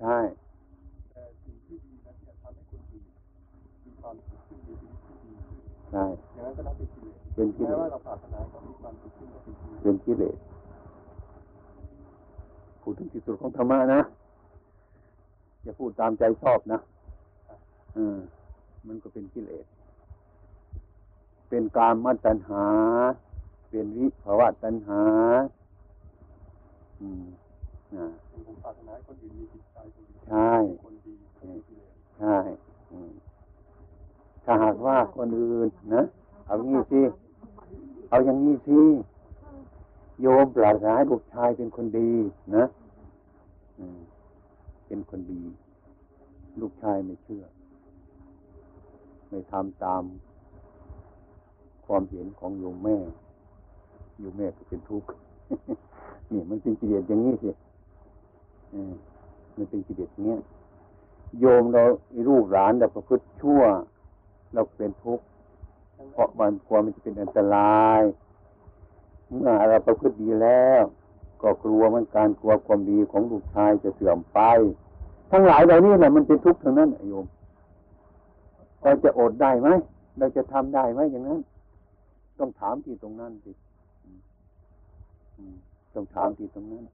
[0.00, 0.18] ใช่
[1.12, 3.04] แต่สิ่งที่ดีนั้นเนี่ยทำให้คนอื่น
[3.84, 5.62] มีความสุขขึ้นมีชีวิตที่ดีขึ้น
[5.92, 10.36] ใช่อย่างนั้นก็นับเป็นกิเลสเป็นกิเลแม้สว่าเราปรารถนาให้เขามีความสุขขึ้นก็เป็นกิเลสเป็นกิเลส
[12.82, 14.02] พูดถึงที่สุดของธรรมะนะ
[15.62, 16.78] อย่าพูดตามใจชอบนะ
[17.94, 18.16] เออ
[18.86, 19.64] มันก็เป็นกิเลส
[21.48, 22.64] เป็นกามมัตัญหา
[23.70, 25.02] เป็นวิภาวะตัญหา
[27.00, 27.45] อืมอ่าเป็น
[28.44, 32.36] ผมปรารถนาให้คนอื่นมีจิตใจคนอื่นใช่เป็นคนดีก็เป็นกิเลสใช่
[32.92, 33.12] อืม
[34.44, 36.02] ถ้าหากว่าคนอื่นนะ
[36.46, 37.00] เอางี้สิ
[38.08, 38.80] เอาอย่างนี้สิ
[40.20, 42.10] โยมปรารถนาให้ลูกชายเป็นคนดี
[42.56, 42.64] นะ
[43.78, 43.98] อืม
[44.86, 45.42] เป็นคนดี
[46.60, 47.44] ลูกชายไม่เชื่อ
[49.28, 50.02] ไม่ทำตาม
[51.86, 52.96] ความเห็นของโยมแม่
[54.18, 55.08] โยมแม่ก็เป็นทุกข์
[56.32, 57.65] นี่มันเป็นกิเลสอย่างนี้สิอื
[59.56, 60.40] มันเป็นกิเลสเงี้ย
[61.40, 61.82] โยมเรา
[62.28, 63.62] ลูกหลานเราประพฤติชั่ว
[64.52, 65.24] เราเป็นทุกข์
[66.12, 68.00] เพราะมันกลัวมันจะเป็นอันตราย
[69.34, 70.82] เมื่อเราประพฤติดีแล้ว
[71.42, 74.40] ก็กลัวมันการกลัวความดีของลูกชายจะเสื่อมไป
[75.30, 77.26] ทั้งหลายเหล่านี้แหละมันเป็นทุกข์ทั้งนั้นโยม
[78.82, 79.68] เราจะอดได้ไหม
[80.18, 81.40] เราจะทำได้ไหมอย่างนั้น
[82.38, 83.52] ต้องถามที่ตรงนั้นสิ
[85.94, 86.84] ต้องถามที่ตรงนั้น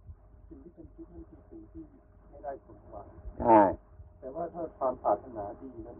[0.52, 1.82] สิ่งที่เป็นทุกข์นั่นคือสิ่งที่
[2.30, 3.06] ไม่ได้สมหวัง
[3.40, 3.60] ใช่
[4.18, 5.96] แต่ว่าถ้าความปรารถนาดีนั้น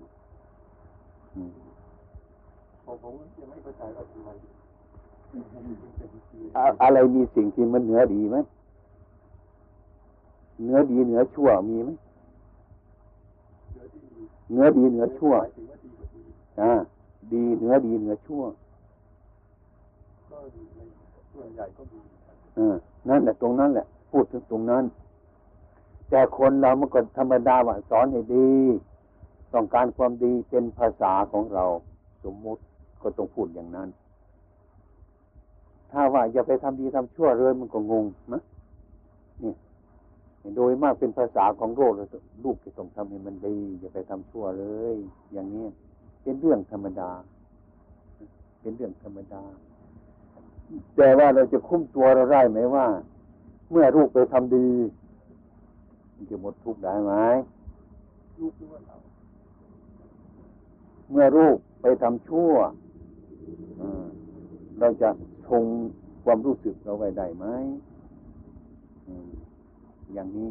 [1.37, 1.53] อืม
[2.85, 4.29] ผมผมยังไม่เข้าใจว่าทำไม
[5.33, 5.43] จึง
[5.97, 8.37] เป็นกิเลสอะอะไรมีสิ่งที่มันเหนือดีไหม
[10.63, 11.91] เหนือดีเหนือชั่วมีไหม
[13.71, 14.03] เหนือดี
[14.51, 16.23] เหนือดีเหนือชั่วหมายถึงว่าดีกว่าดี
[16.61, 16.73] อ่า
[17.33, 18.43] ดีเหนือดีเหนือชั่ว
[20.31, 20.81] ก็ดีใน
[21.33, 22.01] ส่วนใหญ่ก็ดี
[22.57, 22.75] เออ
[23.09, 24.85] นั่นแหละตรงนั้นแหละ พูดถึงตรงนั้น
[26.11, 28.49] แต่คนเรามันก็ธรรมดาว่าสอนให้ดี
[29.55, 31.65] ต้องการความดีเป็นภาษาของเรา
[32.25, 32.63] สมมุติ
[33.03, 33.89] ก็ต้องพูดอย่างนั้น
[35.93, 38.43] ถ้าว่าอย่าไปทำดีทำชั่วเลยมันก็งงนะ
[39.43, 39.53] นี่
[40.57, 42.09] โดยมากเป็นภาษาของโลกลย
[42.45, 44.65] ลูกจะต้องทำให้มันดี อย่าไปทำชั่วเล
[44.95, 44.97] ย
[45.33, 45.67] อย่างนี้
[46.23, 47.11] เป็นเรื่องธรรมดา
[48.61, 49.43] เป็นเรื่องธรรมดา
[50.97, 52.87] แต่ว่าเราจะคุ้มตัวเราได้ไหมว่า
[53.75, 54.69] เมื่อลูกไปทำดี
[56.15, 57.13] มันจะหมดทุกข์ได้ไหม
[58.41, 58.97] ลูกหรือว่าเรา
[61.11, 62.53] เมื่อลูกไปทำชั่ว
[63.79, 64.05] เออ
[64.79, 65.09] เราจะ
[65.49, 65.65] คง
[66.25, 67.45] ความรู้สึกเราไว้ได้ไหม
[69.07, 69.29] อืม
[70.15, 70.51] อย่างนี้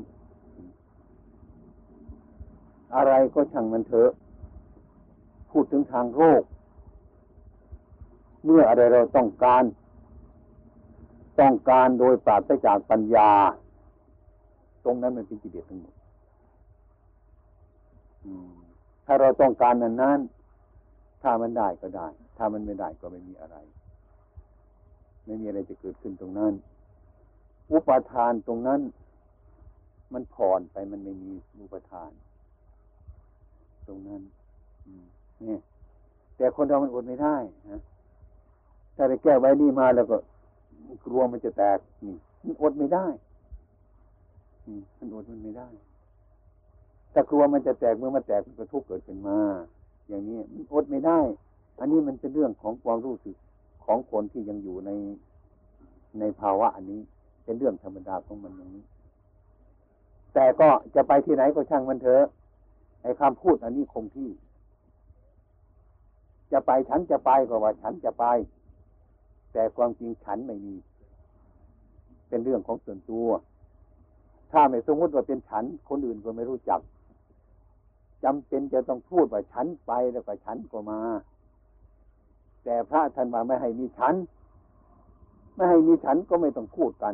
[2.95, 4.11] อะไรก็ช่างมันเถอะ
[5.51, 6.43] พูดถึงทางโลก
[8.45, 9.63] เมื่ออะไรเราต้องการ
[11.39, 13.31] ต้องการโดยปราศจากปัญญา
[14.83, 15.95] ตรงนั้นมันเป็นกิเลสทั้งหมด
[19.05, 20.19] ถ้าเราต้องการนั้นนั้น
[21.21, 23.57] ถ้ามันได้ก็ได้ ถ้ามันไม่ได้ก็ไม่มีอะไร
[25.25, 26.53] ไม่มีอะไรจะเกิดขึ้นตรงนั้น
[27.71, 28.81] อุปทานตรงนั้น
[30.13, 32.11] มันผ่อนไปมันไม่มีอุปทาน
[33.87, 34.21] ตรงนั้น
[35.45, 35.59] เนี่ย
[36.37, 37.35] แต่คนเรามันอดไม่ได้
[37.69, 37.79] นะ
[38.95, 40.17] ถ้าได้แก้ไว้นี่มาแล้วก็
[41.05, 42.15] กลัวมันจะแตกนี่
[42.45, 43.05] มันอดไม่ได้
[44.99, 45.67] มันอดมันไม่ได้
[47.13, 49.37] ถ้ากลัวมันจะแตกเมื่อมันแตกมันก็ทุกเกิดขึ้นมา
[50.07, 51.19] อย่างนี้มันอดไม่ได้
[51.79, 53.35] อันนี้มันเป็นเรื่องของความรู้สึก
[53.85, 54.91] ของคนที่ยังอยู่ใน
[56.19, 57.01] ในภาวะ อันนี้
[57.43, 58.83] เป็นเรื่องธรรมดาของมันอย่างนี้
[60.33, 62.23] แต่ก็จะไปที่ไหนก็ช่างมันเถอะ
[63.01, 64.29] ไอ้คำพูดอันนี้คงที่
[66.51, 68.25] จะไปฉันจะไปก็ว่าฉันจะไป
[69.53, 70.75] แต่ความจริงฉันไม่มี
[72.29, 73.27] เป็นเรื่องของส่วนตัว
[74.51, 76.79] ถ้าไม่สมมติว่าเป็นฉัน คนอื่นก็ไม่รู้จัก
[78.23, 81.01] จำเป็นจะต้องพูดว่าฉันไปแล้วก็ฉันก็มา
[82.63, 84.15] แต่พระท่านว่าไม่ให้มีฉัน
[85.55, 87.13] ไม่ให้มีฉันก็ไม่ต้องพูดกัน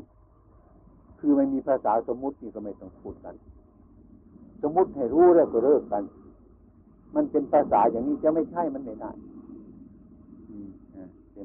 [1.20, 3.36] คือไม่มีภาษาสมมุตินี่ก็ไม่ต้องพูดกัน
[4.62, 6.04] สมมุติให้รู้แล้วก็เลิกกัน
[7.16, 9.37] มันเป็นภาษาอย่างนี้จะไม่ใช่มันไม่ได้อืม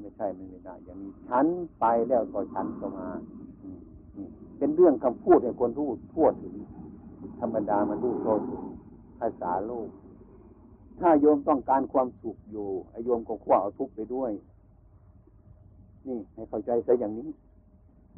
[0.02, 1.46] ไม่ใช่มันไม่ได้ อย่างนี้ฉัน
[1.80, 3.08] ไปแล้วก็ฉันก็มา
[3.62, 3.78] อืม
[4.14, 4.28] อืม
[4.58, 6.54] เป็นเรื่องคำพูดให้คนรู้ทั่วถึง
[7.40, 8.62] ธรรมดามันรู้ทั่วถึง
[9.20, 9.88] ภาษาโลก
[11.00, 14.30] ถ้าโยมต้องการความสุขอยู่ไอโยมก็คว้าเอาทุกข์ไปด้วย
[16.06, 17.28] นี่ให้เข้าใจซะอย่างนี้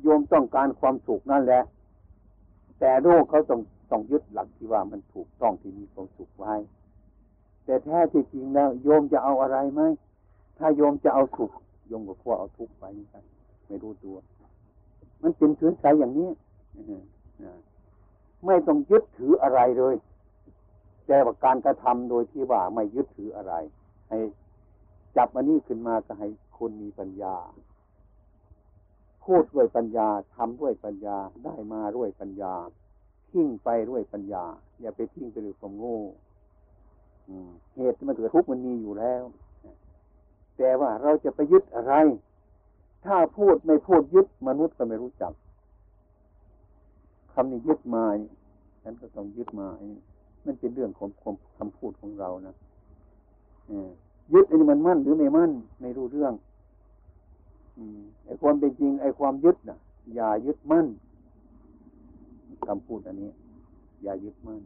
[0.03, 1.62] โยมต้องการความสุขนั่นแหละ
[2.81, 3.61] แต่โลกเขาต้อง
[3.91, 6.55] ต้องยึดหลักที่ว่ามันถูกต้องที่มีความสุขไว้
[7.65, 9.82] แต่แท้ที่จริงแล้ว โยมจะเอาอะไรไหม
[10.59, 11.51] ถ้าโยมจะเอาสุข
[11.89, 13.25] โยมก็คว้าเอาทุกข์ไปเหมือนกัน
[13.67, 14.17] ไม่รู้ตัว
[15.23, 16.31] มันเป็นพื้นสายอย่างนี้
[18.47, 19.95] ไม่ต้องยึดถืออะไรเลย
[21.06, 23.55] แต่ว่าการกระทำโดยที่ว่าไม่ยึดถืออะไร
[24.09, 24.19] ให้
[25.17, 26.29] จับอันนี้ขึ้นมาก็ให้
[26.59, 27.35] คนมีปัญญา
[29.25, 32.55] พูดด้วยปัญญาทำด้วยปัญญาได้มาด้วยปัญญา
[33.31, 34.45] ทิ้งไปด้วยปัญญา
[34.81, 35.99] อย่าไปทิ้งไปด้วยความโง่
[37.77, 39.23] เหตุที่มันเกิดทุกข์มันมีอยู่แล้ว
[40.56, 41.95] แต่ว่าเราจะไปยึดอะไร
[43.05, 45.33] ถ้าพูดไม่พูดยึดมนุษย์ก็ไม่รู้จัก
[47.33, 48.05] คำนี้ยึดมา
[48.83, 50.01] ฉันก็ต้องยึดมาอันนี้
[50.45, 52.55] มันเป็นเรื่องของความคำพูดของเรานะ
[54.35, 56.33] ยึดอันนี้มันมั่นหรือไม่มั่นไม่รู้เรื่อง
[57.77, 57.79] อ
[58.27, 59.79] ไอ้ความเป็นจริง ไอ้ความยึดนะ
[60.15, 60.87] อย่ายึดมั่น
[62.67, 63.31] คำพูดอันนี้
[64.03, 64.61] อย่ายึดมั่น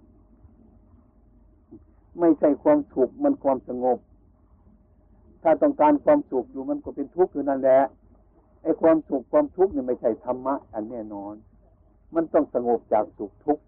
[2.18, 3.98] ไม่ใช่ความสุขมันความสงบ
[5.42, 7.78] ถ้าต้องการความสุขอยู่มันก็เป็นทุกข์อยู่นั่นแหละ
[8.62, 11.34] ไอ้ความสุขความทุกข์เนี่ยไม่ใช่ธรรมะ อันแน่นอน
[12.14, 13.62] มันต้องสงบจากสุขทุกข์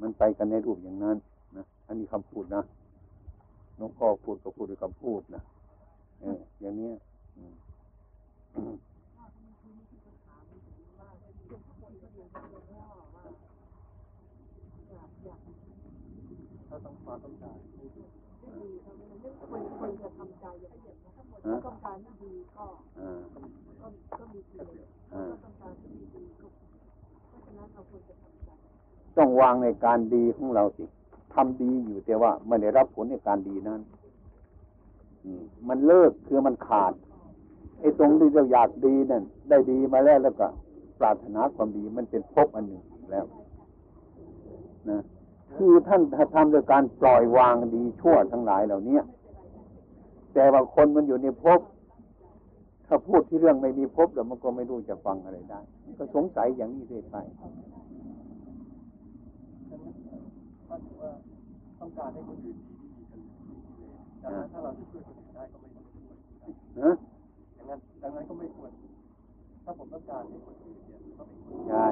[0.00, 1.16] มันไปกันในรูปอย่างนั้น
[1.56, 2.62] นะอันนี้คำพูดนะ
[3.78, 5.42] น้องพ่อพูดก็พูดด้วยคำพูดนะ
[6.20, 6.94] เอออย่างเนี้ย
[7.36, 7.54] อืม
[8.54, 8.74] อืม
[16.68, 17.58] ถ้าต้องความต้องการ
[19.50, 22.64] คนคนจะทำใจอย่างนี้นะถ้า ต้องการที่ดีก็
[23.00, 23.20] อ่า
[24.18, 26.46] ก็มีกิเลสอ่าถ้าต้องการที่ดีก็
[27.28, 28.48] เพราะฉะนั้นเราควรจะทำใจ
[29.16, 30.84] ต้องวางในการดีของเราสิ
[31.34, 33.80] ทำดีอยู่แต่ว่าไม่ได้รับผลในการดีนั้น
[35.40, 36.92] มมันเลิกคือมันขาด
[37.80, 40.46] ไอ้ตรงที่เราอยากดีนั่นได้ดีมาแล้วแล้วก็
[41.00, 43.26] ปรารถนาความดีมันเป็นภพอันหนึ่งแล้ว
[44.90, 45.00] นะ
[45.56, 46.02] คือท่าน
[46.34, 48.98] ทำโดยการปล่อยวางดีชั่วทั้งหลายเหล่านี้
[50.34, 51.60] แต่ว่าคนมันอยู่ในภพ
[52.86, 55.60] ถ้าพูดที่เรื่องไม่มีภพแล้วมันก็ไม่รู้จะฟังอะไรได้
[55.98, 57.16] ก็สงสัยอย่างนี้เรื่อยไป
[60.68, 61.10] ถ้าถือว่า
[61.80, 63.20] ต้องการให้คนอื่นดีที่ดีกัน
[64.22, 66.16] ดังนั้นถ้าเราจะช่วยคนอื่นได้ก็ไม่ควรช่วย
[66.82, 66.92] นะ
[67.54, 68.70] อย่างนั้นดังนั้นก็ไม่ควร
[69.64, 71.88] ถ้าผมต้องการให้คนอื่นเนี่ยก็ไม่ควรใช่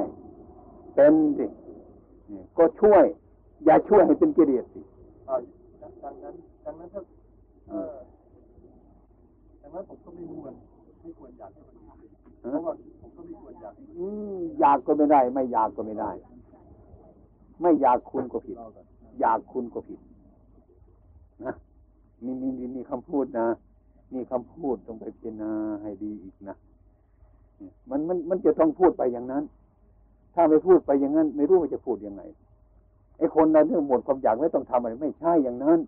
[0.94, 1.46] เป็นสิ
[2.28, 3.04] เนี่ยก็ช่วย
[3.64, 4.80] อย่าช่วยให้เป็นกิเลสสิ
[5.28, 5.36] อ่า
[6.04, 6.34] ดังนั้น
[6.64, 7.02] ดังนั้นถ้า
[7.68, 8.11] เออดัง
[9.74, 10.52] นั้นผมก็ไม่ควร
[11.00, 12.06] ไม่ควรอยากให้คนอื่นดี
[12.40, 16.10] เพราะว่าผมก็ไม่ควรอยากให้คนอืมอยากก็ไม่ได้ ไม่อยากก็ไม่ได้
[17.62, 18.86] ไม่อยากคุณก็ผิดเราแบบ
[19.20, 20.00] อยากคุณก็ผิด
[21.44, 21.54] นะ
[22.24, 23.48] มีมีมีมีคำพูดนะ
[24.14, 25.52] มีคำพูดต้องไปพิจารณา
[25.82, 26.56] ให้ดีอีกนะ
[27.58, 29.44] เนี่ยมันมันมันจะต้องพูดไปอย่างนั้น
[30.34, 32.22] ถ้าไม่พูดไปอย่างนั้น ไม่รู้ว่าจะพูดยังไง
[33.18, 35.78] ไอ้คนนั้นเรื่องหมดความอยากไม่ต้องทำอะไร ไม่ใช่อย่างนั้น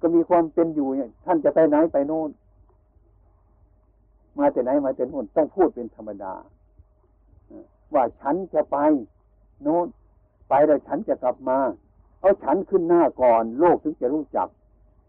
[0.00, 2.30] ก็มีความเป็นอยู่เนี่ยท่านจะไปไหนไปโน่น
[4.38, 6.32] มาแต่ไหนมาแต่โน่นต้องพูดเป็นธรรมดา
[7.94, 8.76] ว่าฉันจะไป
[9.62, 9.86] โน่น
[10.48, 11.58] ไปแล้วฉันจะกลับมา
[12.20, 14.48] เอาฉันขึ้นหน้าก่อน โลกถึงจะรู้จัก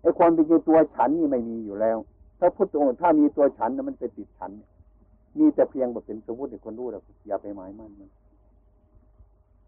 [0.01, 1.97] ไอ้ความเป็นจริงตัวฉันนี่ไม่มีอยู่แล้ว
[2.39, 4.51] ถ้าพุทธองค์ถ้ามีตัวฉันนะมันเป็นติดฉัน
[5.37, 8.09] มีแต่เพียงแบบเป็นสมมติให้คนรู้แล้วอย่าไปหมายมั่นมัน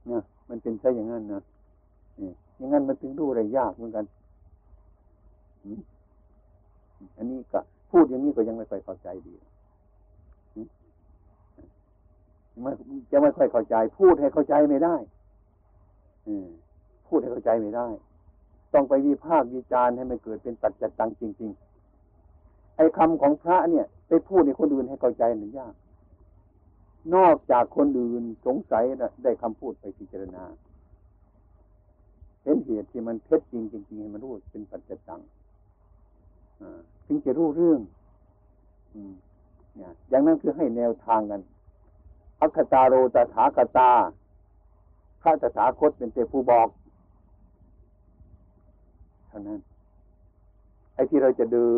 [0.09, 1.41] นะมันเป็นใช่อย่างนั้นนะ
[2.57, 4.05] อย่างนั้นมันถึงรู้อะไรยากเหมือนกัน
[7.17, 7.59] อันนี้ก็
[7.91, 9.33] พูดอย่างนี้ก็ยังไม่ค่อยเข้าใจดี
[10.55, 10.67] อืม
[12.50, 12.50] มัน
[13.11, 14.95] จะไม่ค่อยเข้าใจ พูดให้เข้าใจไม่ได้
[16.27, 16.29] อ
[17.07, 17.87] พูดให้เข้าใจไม่ได้
[18.73, 21.51] ต้องไปวิพากษ์วิจารณ์ให้มันเกิดเป็นปัจจตังจริง
[22.13, 25.73] ๆ ไอ้คำของพระเนี่ย ไปพูดให้คนอื่นให้เข้าใจหนึ่งยาก
[27.15, 30.43] นอกจากคนอื่นสงสัยนะได้คำพูดไปพิจารณา
[32.43, 35.21] เห็นเหตุที่มันเท็จจริงจริงๆให้มันรู้เป็นปัจจตัง
[36.61, 37.79] อ่าถึงจะรู้เรื่อง
[38.93, 39.13] อืม
[39.77, 41.41] เนี่ยอย่างนั้นคือให้แนวทางกัน
[42.41, 43.91] อัคตาโรตถาคตา
[45.21, 46.67] พระตถาคตเป็นแต่ผู้บอก
[49.27, 49.59] เท่านั้น
[50.93, 51.69] ไอ้ที่เราจะเดิ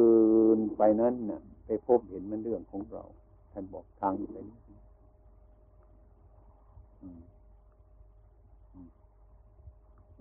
[0.55, 3.03] นไปนั้นน่ะ ไปพบเห็นมันเรื่องของเรา
[3.51, 4.57] ท่านบอกทางอยู่ในนี้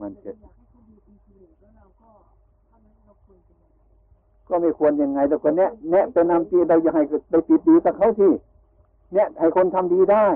[0.00, 0.30] มันจะ
[4.48, 8.32] ก็ไม่ควรยังไงแต่คนแนะแนะไปนำตีเราอย่าให้ไปติดดีกับเขาที่
[9.14, 10.26] แนะให้คนทำดีได้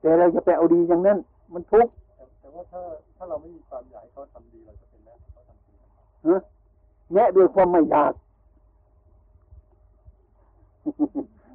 [0.00, 1.18] แต่เราจะไปเอาดีอย่างนั้น
[1.52, 2.80] มันทุกข์แต่แต่ว่าถ้า
[3.16, 5.72] ถ้าเราไม่มีความอยากให้เขาทำดีเราจะเป็นแม่ให้เขาทำดี
[6.28, 6.40] ฮะ
[7.14, 8.12] แนะด้วยความไม่อยาก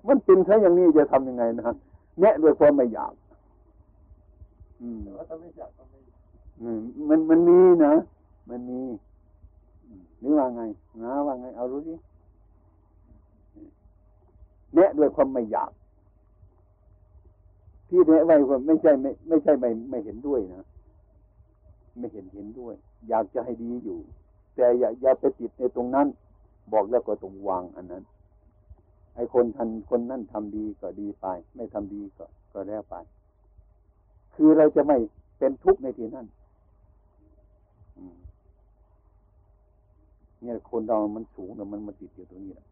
[0.08, 1.76] มันเป็นซะอย่างนี้จะทำยังไงนะ
[2.22, 3.14] แนะด้วยความไม่อยาก
[4.82, 6.00] อืมแต่ว่าถ้าไม่อยากก็ไม่
[6.62, 6.80] อืม
[7.10, 7.94] มันมันมีนะ
[8.50, 8.82] มันมี
[9.86, 10.62] อืมหรือว่าไง
[11.04, 11.96] นะว่าไง เอารู้ดิ
[14.76, 15.72] แนะด้วยความไม่อยาก
[17.96, 20.66] ที่ที่แนไว้ว่าไม่ใช่ไม่ไม่ใช่ไม่ไม่เห็นด้วยนะ
[21.98, 22.76] ไม่เห็นเห็นด้วย
[23.10, 24.00] อยากจะให้ดีอยู่
[24.56, 26.08] แต่อย่าอย่าไปติดในตรงนั้น
[26.74, 28.04] บอกแล้วก็ตรงวางอันนั้น
[29.16, 31.26] ไอ้คนทันคนนั่นทำดีก็ดีไป
[31.56, 32.96] ไม่ทำดีก็ก็แล้วไป
[34.36, 34.98] คือเราจะไม่
[35.38, 36.26] เป็นทุกข์ในที่นั้น
[40.42, 42.68] เนี่ยคนเรามันสูงแต่มันมาติดอยู่ตรงนี้แหละ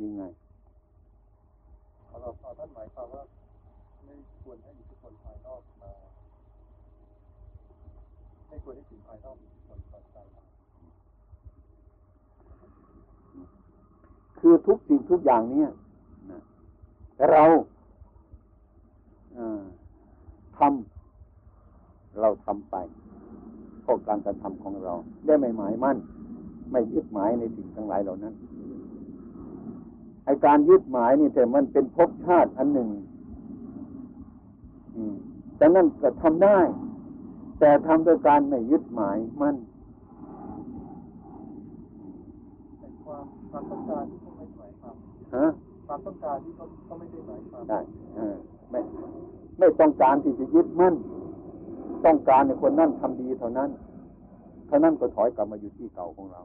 [0.00, 0.22] ยังไง
[2.20, 3.22] เราท่านหมายความว่า
[4.48, 5.92] ควรให้อิทธิพลภายนอกมา
[8.48, 10.16] ไม่ควรให้สิ่งภายนอกมีอิทธิพลต่อใจ
[14.38, 15.70] คือทุกสิ่งทุกอย่างเนี่ย
[17.30, 17.44] เรา
[20.58, 22.76] ทำเราทำไป
[23.86, 24.94] ก็การกระทำของเรา
[25.26, 25.96] ได้ไม่หมายมั่น
[26.70, 28.34] ไม่ยึดหมายในสิ่งทั้งหลายเหล่านั้น
[30.24, 32.90] ไอการยึดหมายนี่แต่มันเป็นภพชาติอันหนึ่ง
[35.56, 36.58] แต่นั่นก็ทำได้
[37.60, 39.56] แต่ทำโดยการไม่ยึดหมายมั่น
[42.78, 44.94] แต่ความความต้องการที่ก็ไม่หมายความ
[45.36, 45.46] ฮะ
[45.86, 47.80] ความต้องการที่ก็ก็ไม่ได้หมายความได้
[48.16, 48.36] เออ
[48.70, 48.80] ไม่
[49.58, 50.94] ไม่ต้องการที่จะยึดมั่น
[52.04, 53.70] ต้องการในคนนั่นทำดีเท่านั้น
[54.66, 56.42] เท่านั้นก็ถอยกลับมาอยู่ที่เก่าของเรา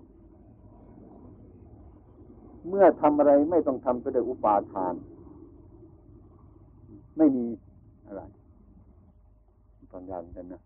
[2.69, 4.93] เมื่อทำอะไรไม่ต้องทำไปด้วยอุปาทาน
[7.17, 7.45] ไม่มี
[8.07, 8.22] อะไร
[9.94, 10.62] ตอนยานกันนะ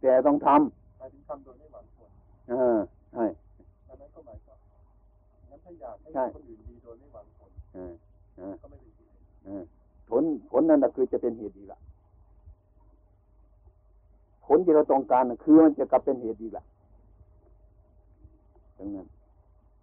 [0.00, 0.46] แต่ต้องท
[0.98, 2.78] หมายถึงทำโดยไม่หวังผลำเออ
[3.12, 3.24] ใช่
[3.88, 4.58] ดังนั้นก็หมายความ
[5.50, 7.92] งั้นถ้าอยากให้ใช่คนอื่นดีโดยไม่หวังผลเออ
[8.36, 9.04] เออก็ไม่เป็นดี
[9.44, 9.62] เออ
[10.10, 11.78] ผลผลนั่นนะคือจะเป็นเหตุอีกละ
[14.46, 16.64] ผลที่เราต้องการน่ะคือมันจะกลับเป็นเหตุอีกละ
[18.78, 19.06] ดังนั้น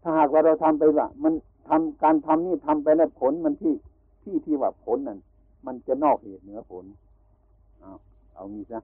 [0.02, 1.34] ถ้าหากว่าเราทำไปว่ามัน
[1.70, 3.74] ทำการทำนี่ทำไปแล้วผลมันที่
[4.24, 5.20] ที่ที่ว่าผลนั่น
[5.66, 6.86] มันจะนอกเหตุเหนือผล
[7.82, 7.92] เอา
[8.36, 8.80] เอางี้ซะ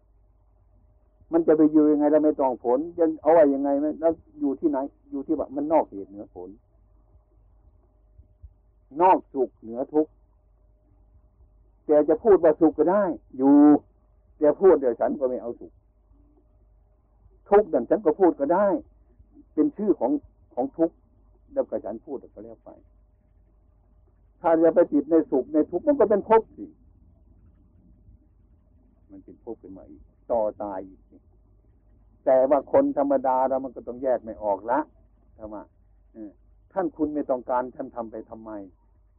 [1.32, 4.78] มันจะไปอยู่ยังไงเราไม่ต้องผลจะเอาไว้ยังไงไหมแล้วอยู่ที่ไหน
[5.12, 6.50] อยู่ที่ว่ามันนอกเหตุเหนือผล
[9.02, 10.12] นอกสุขเหนือทุกข์
[11.86, 13.04] แต่จะพูดว่าสุขก็ได้
[13.38, 13.54] อยู่
[14.40, 15.72] แต่พูดเดี๋ยวฉันก็ไม่เอาสุข
[17.50, 18.66] ทุกข์ดันฉันก็พูดก็ได้
[19.54, 20.12] เป็นชื่อของ
[20.54, 20.96] ของทุกข์
[21.54, 22.70] แล้วก็ฉันพูดก็แล้วไป
[24.42, 26.66] ถ้าจะไปติดในสุขในทุกข์มันก็เป็นภพสิ
[29.14, 30.02] มันเป็นภพขึ้นมาอีก
[30.32, 31.00] ต่อตายอีก
[32.26, 34.80] แต่ว่าคนธรรมดาเรามันก็ต้องแยกไม่ออกละ
[35.40, 35.58] ทำไม
[36.14, 36.32] เออ
[36.74, 38.52] ท่านคุณไม่ต้องการท่านทำไปทำไม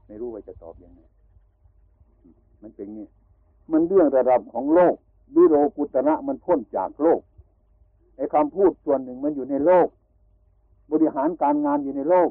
[0.07, 1.01] ไม่รู้ว่าจะตอบยังไง
[2.63, 3.07] มันเป็นงนี้
[3.73, 4.95] มันเรื่องระดับของโลก
[5.37, 7.21] วิโรกุตระมันพ้นจากโลก
[8.17, 9.89] ไอ้คำพูดส่วนหนึ่งมันอยู่ในโลก
[10.91, 12.31] บริหารการงานอยู่ในโลก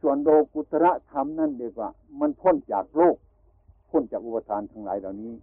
[0.00, 1.88] ส่วนโลกุตระธรรมนั่นเดียกว่า
[2.20, 3.16] มันพ้นจากโลก
[3.90, 5.34] พ้นจากอุปทานทั้งหลายเหล่านี้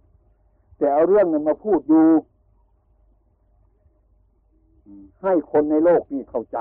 [0.76, 2.06] แต่เอาเรื่องนั้นมาพูดอยู่
[5.22, 6.58] ให้คนในโลกนี่เข้าใจ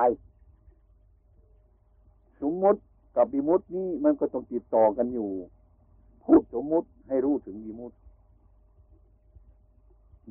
[2.42, 2.80] สมมติ
[3.16, 5.30] กับวิมุตินี่มันก็ต้องติดต่อกันอยู่
[6.24, 7.96] พูดสมมติให้รู้ถึงวิมุติ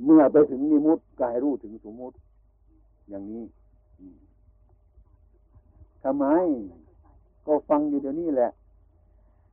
[0.05, 2.17] เมื่อไปถึงวิมุติก็ให้รู้ถึงสมมติ
[3.09, 3.45] อย่างนี้
[6.05, 6.25] ทำไม
[7.47, 8.51] ก็ฟังอยู่เดี๋ยวนี้แหละ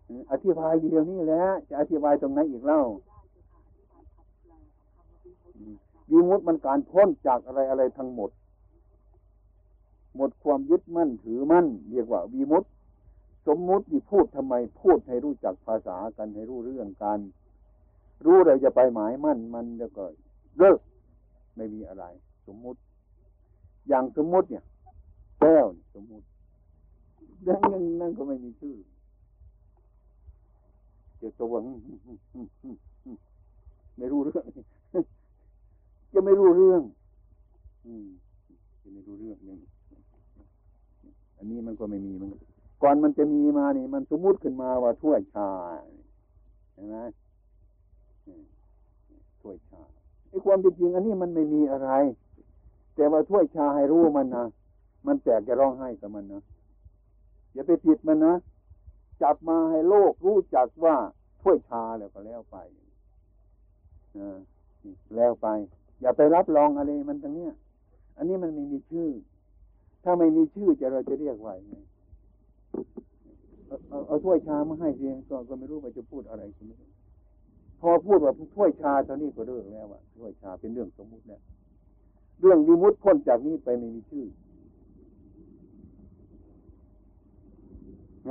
[0.07, 2.81] อืมอธิบายอยู่เดี๋ยวนี้แหละจะอธิบายตรงไหนอีกเล่า
[5.55, 5.75] อืม
[6.11, 8.29] วิมุตมันการพ้นจากอะไรอะไรทั้งหมด
[10.15, 12.63] หมดความยึดมั่นถือมั่น เรียกว่าวิมุต
[13.47, 17.19] สมมุตินี่พูดทำไมพูดให้รู้จักภาษากันให้รู้เรื่องกัน
[18.25, 20.03] รู้เราจะไปหมายมั่นมันแล้วก็
[20.57, 20.79] เลิก
[21.55, 22.05] ไม่มีอะไร
[22.47, 22.79] สมมุติ
[23.87, 24.63] อย่างสมมุติเนี่ย
[25.39, 26.25] แก้วสมมุติ
[27.43, 28.75] เรื่องนั้นนั่นก็ไม่มีชื่อ
[31.17, 31.63] เดี๋ยวตัวง
[33.97, 34.45] ไม่รู้เรื่อง
[36.13, 36.81] จะไม่รู้เรื่อง
[37.85, 38.07] อืม
[38.81, 39.57] จะไม่รู้เรื่องนี่
[41.37, 42.29] อันนี้มันก็ไม่มีมัน
[42.83, 45.49] ก่อนมันจะมีมานี่ มันสมมุติขึ้นมาว่าถ้วยชา
[46.73, 46.97] เห็นไหม
[49.41, 49.81] ถ้วยชา
[50.27, 51.89] ไอ้ความเป็นจริง อันนี้มันไม่มีอะไร
[52.95, 54.45] แต่ว่าถ้วยชาให้รู้มันนะ
[55.07, 56.41] มันแตกจะร้องไห้กับมันนะ
[57.53, 58.33] อย่าไปติดมันนะ
[59.21, 60.95] จับมาให้โลกรู้จักว่า
[61.41, 62.57] ถ้วยชาแล้วก็แล้วไป
[64.17, 64.37] อ่า
[65.15, 65.47] แล้วไป
[66.01, 67.51] อย่าไปรับรองอะไรมันตรงเนี้ย
[68.17, 69.09] อันนี้มันไม่มีชื่อ
[70.03, 71.73] ถ้าไม่มีชื่อจะเราจะเรียกว่าไง
[73.89, 76.89] เอาเอาถ้วยชามาให้เพียงก็ก็ไม่รู้ว่าจะพูดอะไรก็ไม่รู้
[77.81, 81.41] พอพูดว่าถ้วยชาเท่านี้ก็เลิกแล้วว่าถ้วยชาเป็นเรื่องสมมุติแล้ว
[82.41, 84.25] เรื่องวิมุตพ้นจากนี้ไปไม่มีชื่อ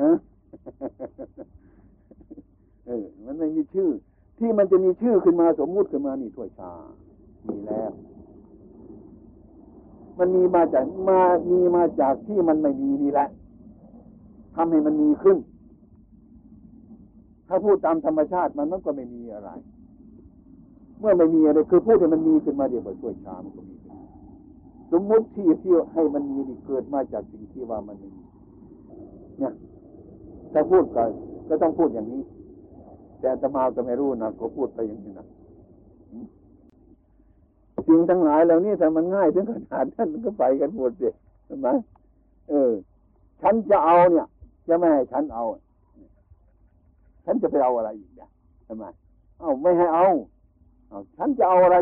[0.01, 0.11] นะ
[3.27, 6.73] มันจะมีชื่อขึ้นมาสมมุติขึ้นมานี่ถ้วยชา
[7.49, 7.91] มีแล้ว
[10.19, 13.29] มันมีมาจากมามีมาจากที่มันไม่มีนี่แหละ
[14.55, 15.37] ทำให้มันมีขึ้น
[17.49, 19.51] ถ้าพูดตามธรรมชาติมันมันก็ไม่มีอะไร
[21.01, 23.95] เมื่อไม่มีอะไรคือพูดให้มันมีขึ้นมาเดี๋ยวไปช่วยชามันก็มีขึ้น
[24.93, 28.11] สมมติที่ที่ให้มันมีนี่เกิดมาจากสิ่งที่ว่ามันมี
[29.39, 29.53] เนี่ย
[30.53, 31.03] ถ้าพูดก็
[31.49, 32.23] ก็ต้องพูดอย่างนี้
[33.19, 35.27] แต่อาตมาก็ไม่รู้นะก็พูดไปอย่างนี้นะ
[37.89, 41.09] สิ่งทั้งหลายเหล่านี้ถ้ามันง่ายถึงขนาดนั้นก็ไปกันหมดสิ
[41.47, 41.69] ใช่ไหม
[42.49, 42.71] เออ
[43.43, 44.27] ฉันจะเอาเนี่ย
[44.69, 45.45] จะไม่ให้ฉันเอา
[47.25, 48.31] ฉันจะไปเอาอะไรอีกเนี่ย
[48.67, 48.85] ทำไม
[49.39, 50.07] เอาไม่ให้เอา
[50.89, 51.77] เอาฉันจะเอาอะไร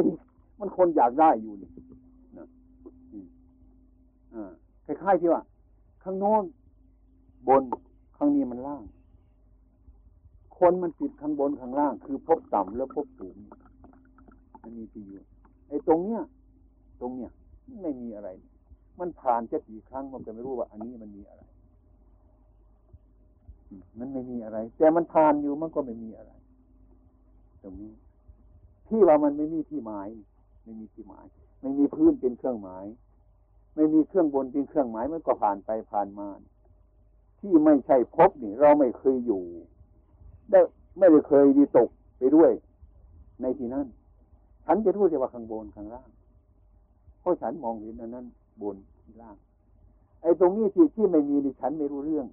[0.58, 1.70] มันคนอยากได้อยู่นี่
[2.38, 2.46] นะ
[4.34, 4.50] อ่า
[4.84, 5.42] คล้ายๆที่ว่า
[6.02, 6.44] ข้างโน้น
[7.48, 7.62] บน
[8.16, 8.82] ข้างนี้มันล่าง
[10.58, 13.36] คนมันติดข้างบนข้างล่าง คือพบต่ำแล้วพบสูง
[14.62, 15.22] มันมีที่อยู่
[15.68, 16.20] ไอ้ตรงเนี้ย
[17.00, 17.30] ตรงเนี้ย
[17.82, 18.28] ไม่มีอะไร
[18.98, 21.42] มันผ่านจะกี่ครั้งมันก็ไม่รู้ว่า อันนี้มันมีอะไร
[23.98, 26.32] มันไม่มีอะไร แต่มันผ่านอยู่มันก็ไม่มีอะไร
[27.62, 27.92] ตรงนี้
[28.88, 30.08] ที่ว่ามันไม่มีที่หมาย
[30.64, 31.26] ไม่มีที่หมาย
[31.60, 32.84] ไม่มีพื้นเป็นเครื่องหมาย
[33.74, 36.28] ไม่มีเครื่องบนเป็นเครื่องหมายมันก็ผ่านไปผ่านมา
[37.40, 39.44] ที่ไม่ใช่พบนี่ เราไม่เคยอยู่
[40.50, 40.60] ได้
[40.98, 42.52] ไม่ได้เคยดีตกไปด้วย
[43.40, 43.86] ในที่นั้น
[44.66, 46.08] ฉันจะรู้แต่ว่าข้างบนข้างล่าง
[47.20, 48.26] เพราะฉันมองเห็นอันนั้น
[48.62, 48.76] บน
[49.20, 49.36] ล่าง
[50.22, 52.26] ไอ้ตรงนี้ที่ที่ไม่มีนี่ฉันไม่รู้เรื่อง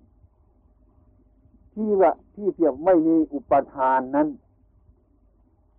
[1.74, 4.28] ที่ว่าที่เทียบไม่มีอุปทานนั้น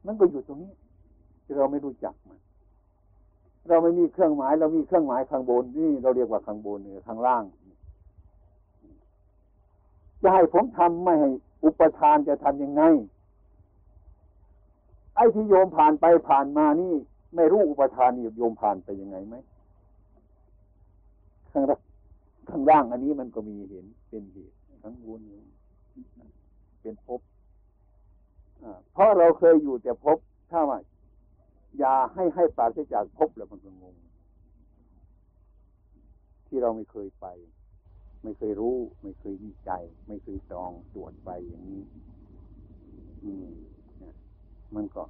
[0.07, 0.73] มันก็อยู่ตรงนี้
[1.45, 2.39] ที่เราไม่รู้จักมัน
[3.69, 7.45] เราไม่มีเครื่องหมาย เรามีเครื่องหมายข้างบนนี่เราเรียกว่าข้างบนเนี่ยข้างล่าง
[10.23, 11.31] จะให้ผมทำไม่ให้
[11.65, 12.83] อุปทานจะทำยังไง
[15.15, 16.95] ไอ้ที่โยมผ่านไปผ่านมานี่
[17.35, 19.37] ไม่รู้อุปทานนี่โยมผ่านไปยังไงไหม
[21.51, 21.65] ข้าง
[22.49, 25.21] ข้างล่างอันนี้มันก็มีเห็นเป็นเหตุข้งบน
[26.81, 27.21] เป็นภพ
[28.93, 30.19] เพราะเราเคยอยู่แต่ภพ
[30.51, 30.79] ถ้าว่า
[31.79, 33.97] อย่าให้ให้ปราศจากภพแล้วมันก็งง
[36.47, 37.27] ที่เราไม่เคยไป
[38.23, 41.83] ไม่เคยรู้ ไม่เคยวิจัย ไม่เคยจองตรวจไปอย่างนี้
[43.25, 43.51] อืม
[44.77, 45.03] มันก็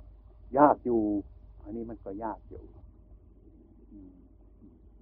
[0.59, 1.01] ยากอยู่
[1.63, 2.63] อันนี้มันก็ยากอยู่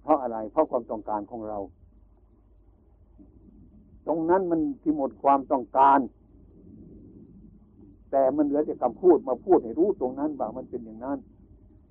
[0.03, 1.57] เพราะอะไร เพราะความต้องการของเรา
[4.07, 5.99] ตรงนั้นมันที่หมดความต้องการ
[8.11, 11.17] แต่มันเหลือแต่คำพูดมาพูดให้รู้ตรงนั้นบ่ามันเป็นอย่างนั้น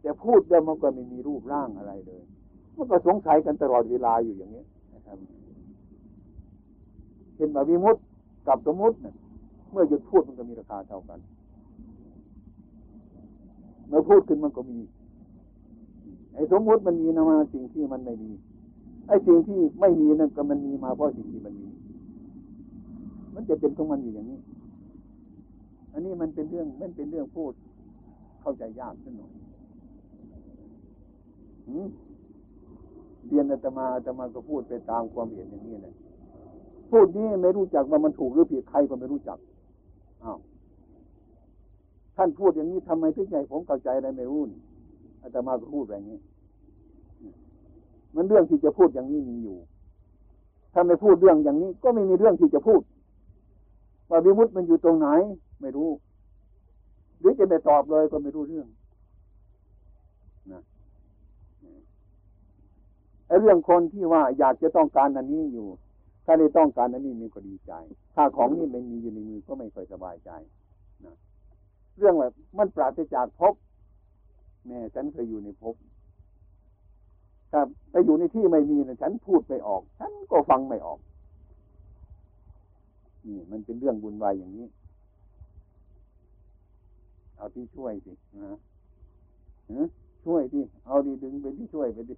[0.00, 2.22] แต่พูดแล้วมันก็ไม่มีรูปร่างอะไรเลย
[2.76, 5.18] มันก็สงสัยกันตลอดเวลาอยู่อย่างนี้นะครับ
[7.36, 7.96] เห็นว่าวิมุต
[8.46, 9.14] กับสมมุติเนี่ย
[9.70, 11.18] เมื่อหยุดพูดมันก็มีราคาเท่ากัน
[13.92, 14.78] มื่อพูดขึ้นมันก็มี
[16.34, 18.30] ไอ้สมมติมันมีนะมาสิ่งที่มันไม่มี
[19.08, 21.68] ไอ้สิ่งที่ไม่มีนั่นก็มันมีมาเพราะสิ่งที่มันมี
[23.34, 24.40] มันจะเป็นของมันอยู่อย่างนี้
[25.92, 27.52] อันนี้มันเป็นเรื่องมันเป็นเรื่องพูด
[28.40, 29.32] เข้าใจยากขึ้นหน่อย
[33.26, 35.94] เรียนอาตมาอาตมาก็พูดไปตามความเห็นอย่างนี้เลย
[36.90, 39.38] พูดนี้ไม่รู้จักว่ามันถูกหรือผิดใครก็ไม่รู้จัก
[40.24, 40.38] อ้าว
[42.16, 44.40] ท่านพูดอย่างนี้ทำไมถึงไงผมเข้าใจอะไรไม่รู้
[45.22, 46.18] อาตมาก็พูดแบบนี้
[48.14, 49.56] มันเรื่องที่จะพูดอย่างนี้มีอยู่
[50.72, 52.82] ถ้าไม่พูดเรื่องอย่างนี้ ก็ไม่มีเรื่องที่จะพูด
[54.10, 55.08] ว่าวิมุตมันอยู่ตรงไหน
[55.60, 55.90] ไม่รู้
[57.20, 58.66] หรือจะไม่ตอบเลยก็ไม่รู้เรื่อง
[60.52, 60.62] นะ
[63.26, 65.66] ไอ้เรื่องคนที่ว่าอยากจะต้องการอันนี้อยู่
[66.24, 67.72] ถ้าได้ต้องการอันนี้มันก็ดีใจ
[68.14, 70.30] ถ้าของนี้ไม่มีอยู่ในมือก็ไม่ค่อยสบายใจ
[71.04, 71.14] นะ
[71.98, 73.54] เรื่องแบบมันปราศจากภพ
[74.66, 75.74] แม่ฉันเคยอยู่ในภพ
[77.50, 80.98] ถ้าไปอยู่ในที่ไม่มีนะฉันพูดไม่ออก ฉันก็ฟังไม่ออก
[83.26, 84.66] นี่ มันเป็นเรื่องบุญวายอย่างนี้
[87.36, 89.86] เอาที่ช่วยสินะ
[90.24, 92.14] ช่วยดิเอาดีดึงไปที่ช่วยไปดิ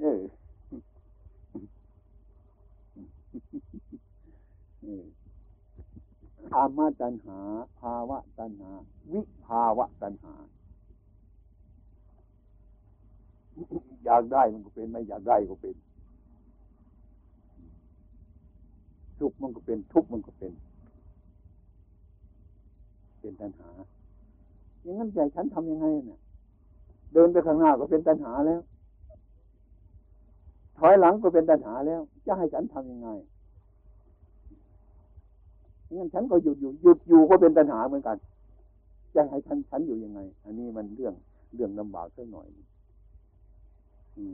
[0.00, 0.20] เออ
[6.52, 7.38] ธรรมตัณหา
[7.80, 8.70] ภาวะตัณหา
[9.12, 10.34] วิภาวะตัณหา
[14.04, 15.76] อยากได้มันก็เป็นไม่อยากได้ก็เป็น
[19.18, 20.52] สุขมันก็เป็นทุกข์มันก็เป็น
[23.20, 23.70] เป็นตัณหา
[24.82, 26.20] อย่างนั้นใจฉันทำยังไงเนี่ย
[27.12, 28.60] เดินไปข้างหน้าก็เป็นตัณหาแล้ว
[30.78, 33.08] ถอยหลังก็เป็นตัณหาแล้ว จะให้ฉันทํำยังไง
[35.96, 38.16] งั้นฉันก็หยุดอยู่หยุดอยู่ก็เป็นตัณหาเหมือนกัน
[39.14, 41.14] จะให้ฉันฉันอยู่ยังไง อันนี้มันเรื่อง
[41.54, 42.46] เรื่องลำบากสักหน่อย
[44.16, 44.24] อื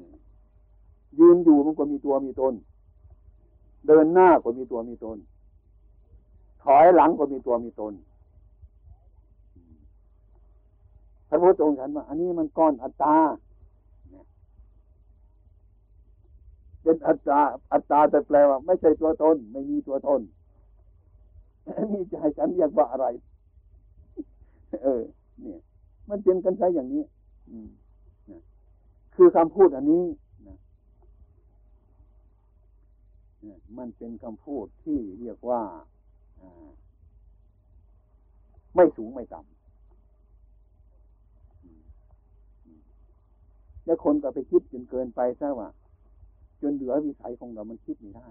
[1.19, 2.55] ยืนอยู่มันก็มีตัวมีตน
[3.87, 5.19] เดินหน้าก็มีตัวมีตน
[6.63, 7.93] ถอยหลังก็มีตัวมีตน
[11.29, 13.17] พระพุทธองค์ฉันว่าอันนี้มันก้อนอัตตา
[16.83, 17.41] เป็นอัตตา
[17.73, 20.21] อัตตาแต่แปลว่า ไม่ใช่ตัวตน ไม่มีตัวตน
[21.85, 23.07] นนี้จะให้ฉันเรียกว่าอะไร
[24.83, 25.03] เออ
[25.41, 25.59] เนี่ย
[26.09, 27.03] มันเป็นกันใช้อย่างนี้
[27.51, 27.69] อืม
[29.15, 30.05] คือคำพูดอันนี้
[33.45, 35.63] นี่มันเป็นคำพูดที่เรียกว่า
[38.75, 39.59] ไม่สูงไม่ต่ำ
[43.85, 45.69] แล้วคนก็ไปคิดจนเกินไปซะว่า
[46.61, 48.29] จนเหลือวิสัยของเรามันคิดไม่ได้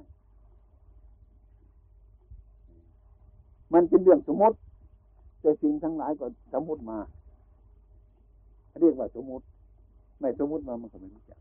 [3.73, 4.57] มันเป็นเรื่องสมมติ
[5.41, 6.97] แต่สิ่งทั้งหลายก็สมมติมา
[8.79, 9.45] เรียกว่าสมมติ
[10.19, 11.39] ไม่สมมติมามันก็ไม่รู้จัก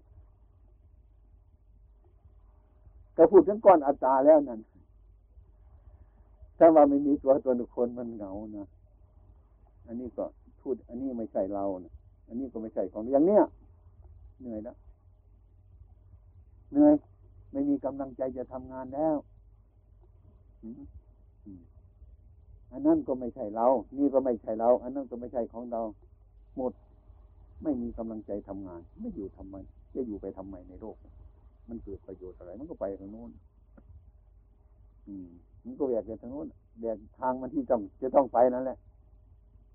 [3.14, 4.60] แต่พูดถึงก้อนอัตตาแล้วนั่น
[6.58, 8.66] ถ้าว่าไม่มีตัวตนคนมันเหงานะ
[9.86, 10.24] อันนี้ก็
[10.62, 11.92] พูด อันนี้ไม่ใช่เรานะ
[12.26, 13.42] อันนี้ก็ไม่ใช่ของอย่างเนี้ย
[14.40, 14.76] เหนื่อยแล้ว
[16.70, 16.92] เหนื่อย
[17.52, 19.16] ไม่มีกำลังใจจะทำงานแล้ว
[22.72, 23.66] อันนั้นก็ไม่ใช่เรา
[23.98, 25.83] นี่ก็ไม่ใช่เรา อันนั้นก็ไม่ใช่ของเรา
[26.57, 26.72] หมด
[27.62, 29.57] ไม่มีกำลังใจทำงาน ไม่อยู่ทำไม
[29.94, 30.96] จะอยู่ไปทำไมในโลก
[31.68, 33.31] มันเกิดประโยชน์อะไร มันก็ไปทางโน้น
[35.07, 35.29] อืม
[35.64, 36.46] มันก็แยกไปทางโน้น
[36.83, 38.79] แยกทางมันที่ต้องจะต้องไปนั่นแหละ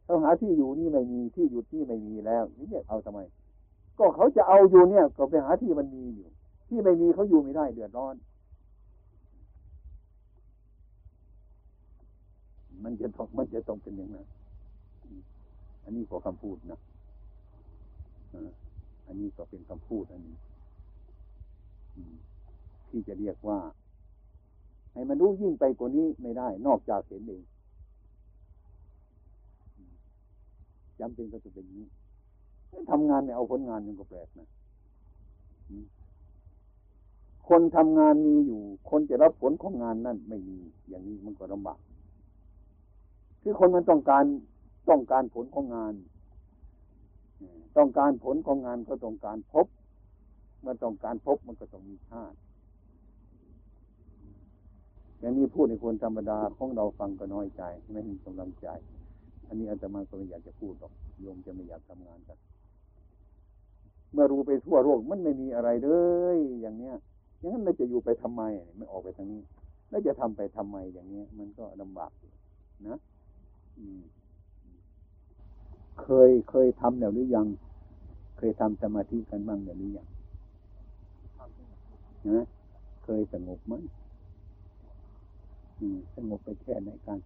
[0.03, 3.19] เขาหาที่อยู่นี่ไม่มี ที่หยุดนี่ไม่มีแล้วนี่เนี่ยเอาทำไม
[3.97, 6.27] ก็เขาจะเอาอยู่เนี่ย ก็ไปหาที่มันมีอยู่
[6.67, 8.15] ที่ไม่มีเขาอยู่ไม่ได้เดือดร้อน
[12.83, 14.25] มันจะต้องมันจะต้องเป็นอย่างนั้น
[15.83, 16.79] อันนี้ก็คำพูดนะ
[19.07, 20.35] อันนี้ก็เป็นคำพูดอันนี้
[22.89, 23.59] ที่จะเรียกว่า
[24.93, 27.43] ให้มันรู้ยิ่งไปกว่านี้ไม่ได้ นอกจากเห็นเอง
[30.99, 31.85] จำเป็นก็จะเป็นนี้
[32.91, 34.47] ทำงานเนี่ยเอาผลงานมันก็แปลกนะ
[37.47, 40.57] คนทำงานมีอยู่ คนจะรับผลของงานนั่นไม่มี
[40.89, 41.79] อย่างนี้มันก็ลำบาก
[43.41, 44.25] คือคนมันต้องการ
[44.89, 45.93] ต้องการผลของงาน
[47.77, 49.67] ต้องการผลของงานก็ต้องการพบ
[50.61, 52.37] เมื่อต้องการพบมันก็ต้องมีชาติ
[55.19, 58.67] อย่างนี้พูดในคนธรรมดาของเราฟังก็น้อยใจ ไม่มีกำลังใจ
[59.47, 62.37] อันนี้อาตมาก็ไม่อยากจะพูดหรอกโยมจะไม่อยากทำงานกัน
[64.13, 65.89] เมื่อรู้ไปทั่วโลกมันไม่มีอะไรเล
[66.35, 66.95] ยอย่างเนี้ย
[67.39, 68.41] อย่างนั้นเราจะอยู่ไปทำไม
[68.77, 69.41] ไม่ออกไปทางนี้
[69.89, 72.11] แล้วจะทำไปทำไมอย่างนี้มันก็ลำบาก
[72.87, 72.97] นะ
[76.01, 77.47] เคยเคยทำแล้วหรือยัง
[78.37, 80.07] เคยทำสมาธิกันบ้างแล้วหรือยัง
[82.29, 82.45] นะ
[83.03, 83.73] เคยสงบไหม
[86.15, 87.19] สงบไปแค่ไหนกัน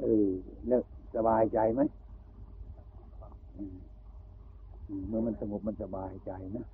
[0.00, 0.28] เออ
[0.66, 0.82] แล้ว
[1.16, 1.80] สบายใจไหม
[5.08, 6.66] เมื่อมันสงบมันสบายใจนะ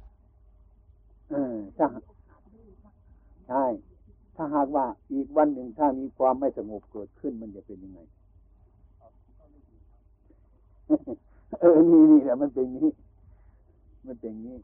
[1.33, 1.87] ออถ้า
[3.49, 3.65] ใช่
[4.37, 8.01] ถ้าหากว่าอีกวันหนึ่งถ้ามีความไม่สงบเกิดขึ้นมันจะเป็นยังไง
[11.61, 12.91] เออนี่นี่แหละมันเป็นนี้
[14.07, 14.57] มันเป็นนี้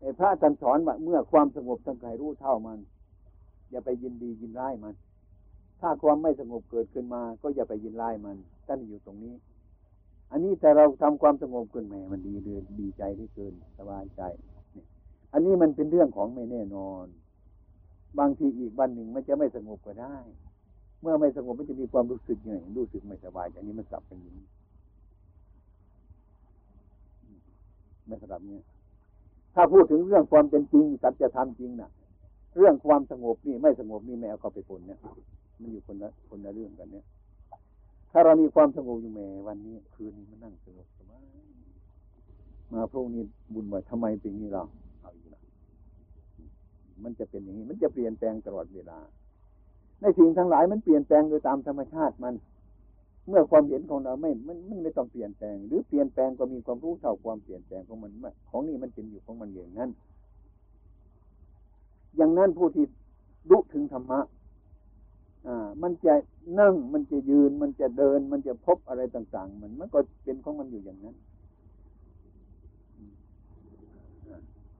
[0.00, 2.78] ไอ้พระท่านสอนว่าเมื่อความสงบทั้งใครรู้เท่ามัน
[3.70, 4.94] อย่าไปยินดียินร้ายมัน
[5.80, 9.34] ถ้าความไม่สงบเกิดขึ้นมา ก็อย่าไปยินร้ายมันท่านอยู่ตรงนี้
[10.30, 14.22] อันนี้แต่เราทำความสงบขึ้นแหมมันดีเลยดีใจที่เกินสบายใจ
[15.32, 17.06] อันนี้มันเป็นเรื่องของไม่แน่นอน
[18.18, 20.14] บางทีอีกวันหนึ่งมันจะไม่สงบก็ได้
[21.02, 24.46] เมื่อไม่สงบมันจะมีความรู้สึกยังไงรู้สึกไม่สบายอย่างนี้มันกลับเป็นอย่างนี้
[28.06, 28.62] ไม่สลับเนี่ย
[29.54, 31.90] ถ้าพูดถึงเรื่องความเป็นจริงสัจธรรมจริงนะ่ะ
[32.56, 34.98] เรื่องความสงบนี่ไม่สงบนี่ไม่เอาเข้าไปปนเนี่ย
[35.60, 37.04] มันอยู่คนละคนละเรื่องกันเนี่ย
[38.10, 41.24] ถ้าเรามีความสงบอยู่แม่วันนี้ คืนนี้มันนั่งสงบสบาย
[42.72, 43.22] มาพรุ่งนี้
[43.54, 44.62] บุญไว้ทำไมเป็นนี้เรา
[47.04, 48.98] มันจะเป็นอย่างนี้ มันจะเปลี่ยนแปลงตลอดเวลา
[50.00, 52.34] ในสิ่งทั้งหลายมันเปลี่ยนแปลงโดยตามธรรมชาติมัน
[53.28, 58.12] เมื่อความเห็นของเราไม่ มันมันไม่ต้องเปลี่ยนแปลง หรือเปลี่ยนแปลงก็มีความรู้เท่าความเปลี่ยนแปลงของมัน
[58.50, 59.90] ของนี่มันเป็นอยู่ของมันอย่างนั้น
[62.16, 62.84] อย่างนั้นผู้ที่
[63.50, 64.20] รู้ถึงธรรมะ
[65.46, 66.14] อ่า มันจะ
[66.60, 71.14] นั่งมันจะยืน มันจะเดิน มันจะพบอะไรต่าง ๆ มันมันก็เป็นของมันอยู่อย่างนั้น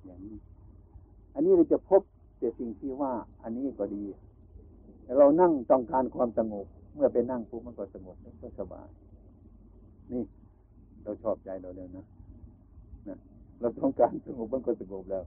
[0.06, 0.36] อย่างนี้
[1.38, 2.02] อันนี้เราจะพบ
[2.38, 4.02] แต่สิ่งที่ว่า อันนี้ก็ดี
[5.18, 8.88] เรานั่งต้องการความสงบ เมื่อไปนั่งปุ๊บมันก็สงบมันก็สบาย
[10.12, 10.22] นี่
[11.02, 12.04] เราชอบใจเราแล้วนะ
[13.08, 13.18] นะ
[13.60, 15.24] เราต้องการสงบมันก็สงบแล้ว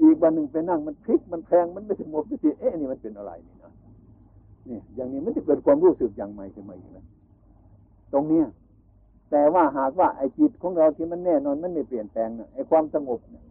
[0.00, 3.72] อีกวันหนึ่งไปนั่งมันพลิกมันแพงมันไม่สงบสักทีเอ๊ะนี่มันเป็นอะไรนี่นะ
[4.68, 7.04] นี่อย่างนี้มันจะเกิดความรู้สึกอย่างใหม่ขึ้นมาอีกนะ
[8.12, 8.46] ตรงเนี้ย
[9.30, 13.44] แต่ว่าหากว่าไอ้จิตของเราที่มันแน่นอนมันไม่เปลี่ยนแปลงนะไอ้ความสงบเนี่ย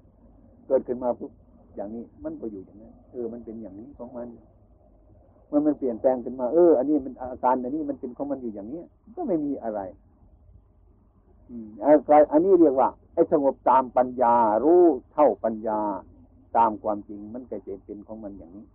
[0.67, 1.31] เกิดขึ้นมาปุ๊บ
[1.77, 4.27] อย่างนี้ มันก็อยู่อย่างนั้น เออ มันเป็นอย่างนี้ของมัน
[5.47, 8.81] เมื่อมันเปลี่ยนแปลงขึ้นมา เออ อันนี้มันอาการอันนี้มันเป็นของมันอยู่อย่างนี้
[9.15, 9.79] ก็ไม่มีอะไร
[11.49, 11.67] อืม
[12.31, 15.79] อันนี้เรียกว่าไอ้สงบตามปัญญา รู้เท่าปัญญา
[16.57, 18.65] ตามความจริงมันก็จะเป็นของมันอย่างนี้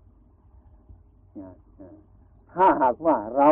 [2.52, 3.48] ถ้าหากว่าเรา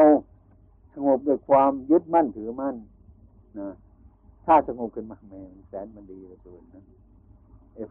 [0.94, 2.76] สงบด้วยความยึดมั่นถือมั่น
[3.60, 3.70] นะ
[4.46, 6.82] ถ้าสงบขึ้นมาแม่แสนมันดีเหลือเกินนะ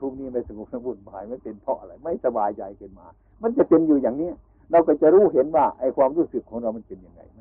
[0.01, 3.07] พวกนี้ไม่สงบสงบุญบายไม่เป็นเพราะอะไร ไม่สบายใจขึ้นมา
[3.43, 4.29] มันจะเป็นอยู่อย่างนี้
[4.71, 7.39] เราก็จะรู้เห็นว่าไอ้ความรู้สึกของเรามันเป็นยังไงไหม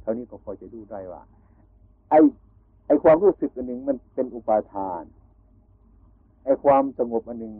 [0.00, 1.22] เท่านี้ก็พอจะรู้ได้ว่า
[2.10, 2.18] ไอ้
[2.86, 5.02] ไอ้ความรู้สึกอันหนึ่งมันเป็นอุปาทาน
[6.44, 7.54] ไอ้ความสงบอันหนึ่ง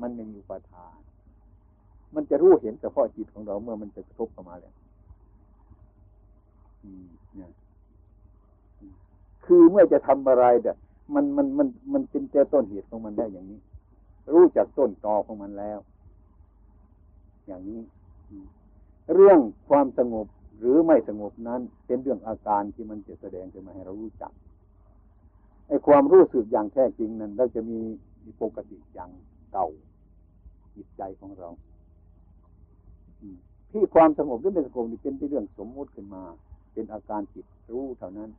[0.00, 0.98] มันไม่มีอุปาทาน
[2.14, 4.74] มันจะรู้เห็นเฉพาะจิตของเราเมื่อมันจะกระทบเข้ามาแล้ว
[7.36, 7.50] เนี่ย
[9.44, 10.72] คือเมื่อจะทำอะไรเด้
[11.14, 13.60] มันมันมันมันเป็นเจ้าต้นเหตุของมันได้อย่างนี้
[14.34, 15.78] รู้จักต้นตอของมันแล้ว
[17.46, 17.80] อย่างนี้
[19.14, 20.26] เรื่องความสงบ
[20.58, 24.32] หรือไม่สงบนั้น เป็นเรื่องอาการที่มันจะแสดงขึ้นมาให้เรารู้จัก
[25.68, 27.78] ไอ้ความรู้สึกอย่างแท้จริงนั้นเราจะมี
[28.42, 29.10] ปกติอย่าง
[29.52, 29.66] เก่า
[30.76, 31.48] จิตใจของเรา
[33.70, 36.22] ที่ความสงบหรือไม่สงบนี่เป็นเรื่องสมมุติขึ้นมา
[36.72, 38.30] เป็นอาการจิตรู้เท่านั้น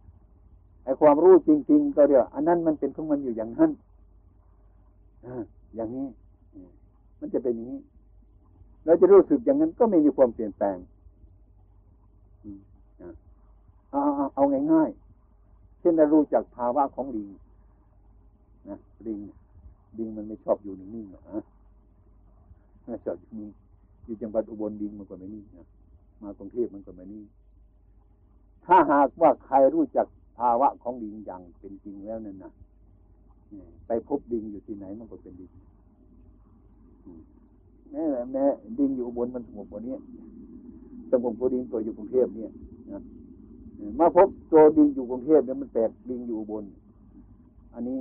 [0.83, 3.71] ไอ้ความรู้จริง ๆ ก็เดียวอันนั้นมันเป็นของมันอยู่อย่างนั้น
[5.75, 6.07] อย่างนี้
[7.19, 7.81] มันจะเป็นอย่างนี้
[8.85, 10.77] เราจะรู้สึกอย่างนั้นก็ไม่มีความเปลี่ยนแปลง
[13.91, 17.29] เอาเอาเอาง่ายๆเช่นเรารู้จักภาวะของลิง
[18.69, 19.19] นะลิง
[19.97, 21.43] ลิงมันไม่ชอบอยู่นิ่งๆหรอกนะ
[22.85, 23.51] ไม่ชอบอยู่นิ่ง
[24.03, 25.65] อยู่จังหวัดอุบลลิงมันก็ไม่นิ่งนะ
[26.21, 27.25] มากรุงเทพมันก็ไม่นิ่ง
[28.65, 30.07] ถ้าหากว่าใครรู้จัก
[30.39, 32.51] ภาวะของลิงอย่างเป็นจริงแล้วนั่นนะ
[33.87, 35.51] ไปพบดิงอยู่ที่ไหนมันก็เป็นดิง
[37.91, 38.43] แม่แม่
[38.77, 39.95] ดิงอยู่บนมันสงบกว่านี้
[41.11, 42.51] สงบกว่าดิงตัวอยู่กรุงเทพเนี่ย
[42.91, 42.99] นะ
[43.99, 46.63] มาพบตัวดิงอยู่กรุงเทพเนี่ยมันแปลกดิงอยู่บน
[47.73, 47.97] อันนี้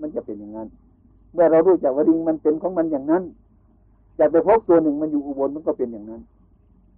[0.00, 0.68] มันจะเป็นอย่างนั้น
[1.32, 3.22] เมื่อเรารู้จักว่าดิงมันเป็นของมันอย่างนั้น
[4.18, 6.20] จะไปพบตัวหนึ่งมันอยู่อุบลมันก็เป็นอย่างนั้น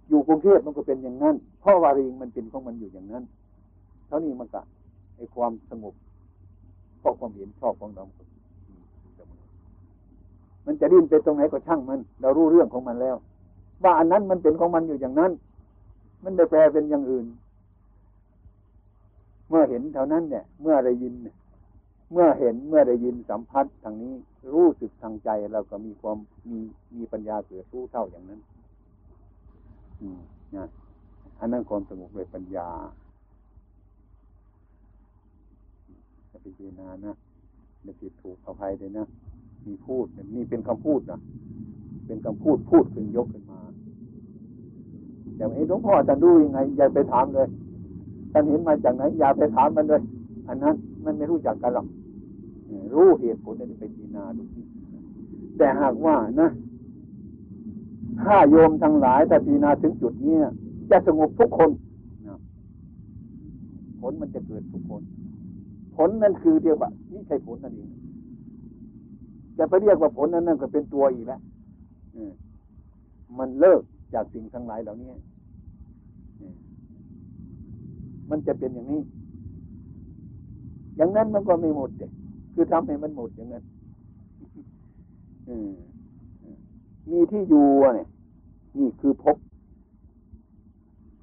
[0.09, 3.23] อยู่กรุงเทพมันก็เป็นอย่างนั้น เพราะว่าดิงมันเป็นของมันอยู่อย่างนั้น
[4.07, 4.61] เท่านี้มันก็
[5.19, 5.93] ไอความสงบ
[6.99, 8.03] เพราะความเห็นชอบของเรา
[10.65, 13.15] มันจะดิ้นไปตรงไหนก็ช่างมัน เรารู้เรื่องของมันแล้ว
[13.83, 15.31] ว่าอันนั้นมันเป็นของมันอยู่อย่างนั้น
[16.23, 17.25] มันไม่แปลเป็นอย่างอื่น
[19.49, 21.13] เมื่อเห็นเท่านั้นเนี่ย เมื่อได้ยิน
[22.11, 24.13] เมื่อเห็นเมื่อได้ยินสัมผัสทางนี้
[24.53, 26.17] รู้สึกทางใจเราก็มีความ
[26.49, 26.59] มี
[26.95, 28.39] มีปัญญาเกิดรู้เท่าอย่างนั้น
[30.01, 30.19] อืม
[30.55, 30.65] นะ
[31.39, 32.69] อันนั้นความสงบด้วยปัญญา
[36.31, 37.13] จะไปพิจารณานะ
[37.83, 39.05] ไม่ผิดถูกอภัยเลยนะ
[39.65, 41.19] มีพูดนี่เป็นคำพูดนะ
[42.05, 43.59] เป็นคำพูดพูดขึ้นยกขึ้นมา
[45.35, 47.47] แต่ไอ้หลวงพ่อจะดูยังไง อย่าไปถามเลย
[48.31, 50.01] ท่านเห็นมาจากไหนอย่าไปถามมันเลย
[50.47, 51.87] อันนั้นมันไม่รู้จักกันหรอก
[52.93, 54.43] รู้เหตุผลนี่ไปพิจารณาดู
[55.57, 56.49] แต่หากว่านะ
[58.21, 60.35] ถ้าโยมทั้งหลายแต่พิจารณาถึงจุดนี้
[60.91, 61.69] จะสงบทุกคน
[63.99, 65.01] ผลมันจะเกิดทุกคน
[66.01, 67.89] ผลนั่นคือเดียวว่านี่ใช่ผลนั่นเอง
[69.57, 71.41] จะไปเรียกว่าผลนั้นนั่นก็เป็นตัวอีกแล้ว
[73.37, 73.81] มันเลิก
[74.13, 75.09] จากสิ่งทั้งหลายเหล่านี้
[78.29, 79.01] มันจะเป็นอย่างนี้
[80.97, 82.11] อย่างนั้นมันก็ไม่หมดเลย
[82.53, 83.63] คือทำให้มันหมดอย่างนั้น
[87.09, 88.07] มีที่อยู่เนี่ย
[88.77, 89.37] นี่คือภพ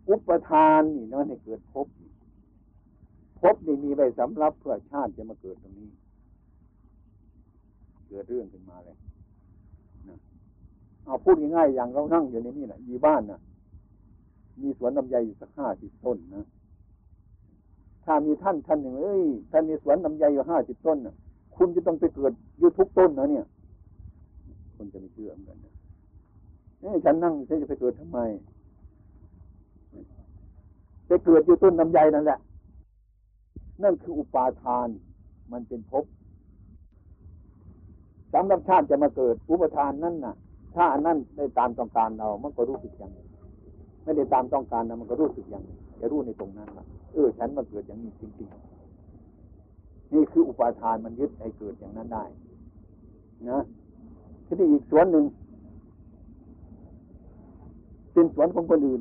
[0.09, 2.06] อุปทานนี่นั่นให้เกิดภพภ
[3.41, 5.89] พนี่มีไว้สำหรับเพื่อชาติจะมาเกิดตรงนี้
[8.09, 8.97] เกิดเรื่องขึ้นมาเลย
[10.09, 10.17] นะ
[11.05, 13.41] เอาพูดง่ายๆอย่างเรานั่งอยู่ในนี่แหละยีบ้านนะ
[14.63, 16.45] มีสวนลำไยอยู่สักห้าสิบต้นนะ
[18.05, 21.15] ถ้ามีท่านท่านหนึ่งเอ้ยท่านมีสวนลำไยอยู่ห้าสิบต้นนะ
[21.57, 23.45] คุณจะต้องไปเกิดอยู่ทุกต้นนะเนี่ย
[24.77, 25.57] คนจะไม่เชื่อเหมือนกัน
[26.81, 28.19] เอ้ฉันนั่งฉันจะไปเกิดทำไม
[31.07, 32.39] ไปเกิดอยู่ต้นลำไยนั่นแหละ
[33.83, 34.89] นั่นคืออุปาทาน
[35.53, 36.05] มันเป็นภพ
[38.35, 40.35] สำหรับชาติจะมาเกิด อุปทานนั่นน่ะ
[40.75, 43.13] ถ้าอันนั้นได้ตามต้องการเรา มันก็รู้สึกอย่าง
[44.05, 52.25] ไม่ได้ตามต้องการนะมันก็รู้สึกอย่างนี้จะรู้ในตรงนั้นว่าเออ ฉันมาเกิดอย่างนี้จริงๆ นี่คืออุปาทานมันยึดให้เกิดอย่างนั้นได้
[53.51, 53.63] นะ
[54.47, 55.25] ทีนี้อีกส่วนหนึ่ง
[58.13, 58.99] เป็นสวนของคนอื่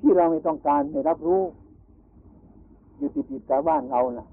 [0.00, 1.42] ที่เราไม่ต้องการไม่รับรู้
[2.98, 4.26] อยู่ติดติดกับบ้านเราน่ะ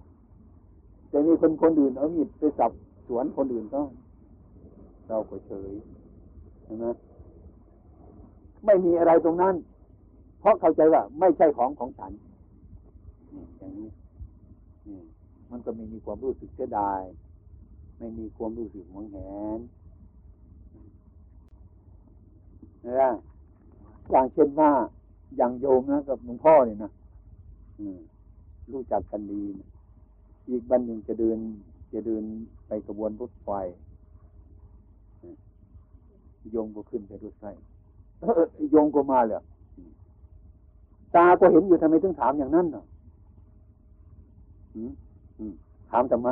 [1.10, 2.72] แต่มีคนคนอื่นเอามีดไปสับ
[3.08, 3.82] สวนคนอื่นก็
[5.08, 5.72] เราก็เฉย
[6.64, 6.86] ใช่ไหม
[8.66, 9.56] ไม่มีอะไรตรงนั้น
[10.40, 12.12] เพราะเข้าใจว่า ไม่ใช่ของของฉัน
[13.58, 13.90] อย่างนี้
[15.52, 17.02] มันก็ไม่มีความรู้สึกเสียดาย
[17.98, 19.18] ไม่มีความรู้สึกหวงแห
[19.58, 19.60] น
[22.86, 23.12] นะ
[24.12, 24.72] อย่างเช่นว่า
[25.38, 26.92] อย่างโยมนะกับหลวงพ่อเนี่ยนะ
[28.72, 29.44] รู้จักกันดี
[30.50, 31.40] อีกบันหนึ่งจะเดิน
[31.94, 32.24] จะเดิน
[32.68, 33.50] ไปกระบวนรถไฟ
[36.52, 37.46] โยมก็ขึ้นไปรถไฟ
[38.72, 39.42] โยมก็มาเลย
[41.16, 42.86] ตาก็เห็นอยู่ทำไมถึงถามอย่างนั้นเนาะ
[45.92, 46.30] ถามทำไม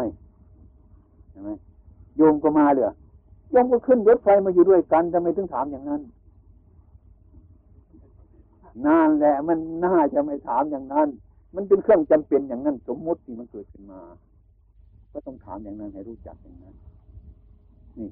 [1.29, 1.49] ใช่ไหม
[2.17, 2.85] โยมก็มาเลย
[3.51, 6.01] โยมก็ขึ้นรถไฟมาอยู่ด้วยกันทำไมถึงถามอย่างนั้น
[8.85, 11.09] นานแหละมันน่าจะไม่ถามอย่างนั้น
[11.55, 14.01] มันเป็นเครื่องจำเป็นอย่างนั้น สมมติที่มันเกิดขึ้นมา
[15.11, 16.75] ก็ต้องถามอย่างนั้นให้รู้จักอย่างนั้น
[17.97, 18.09] นี่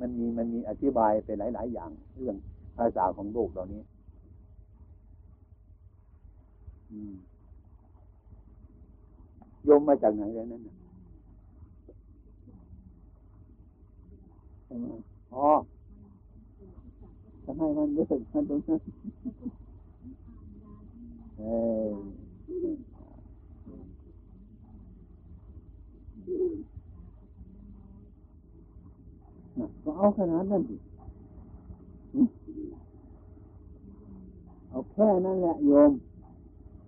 [0.00, 2.36] มันมีมันมีอธิบายไปหลาย ๆ อย่าง เรื่อง
[2.76, 3.82] ภาษาของโลกเหล่านี้
[9.64, 10.62] โยมมาจากไหนแล้วนั่น
[15.34, 15.46] อ๋อ
[17.44, 18.80] จะให้มันเลิกมันตรงนั้น
[19.32, 19.65] เออ
[21.38, 30.76] ก็เอาขนาดนั้นดิ
[34.70, 35.92] เอาแค่นั้นแหละโยม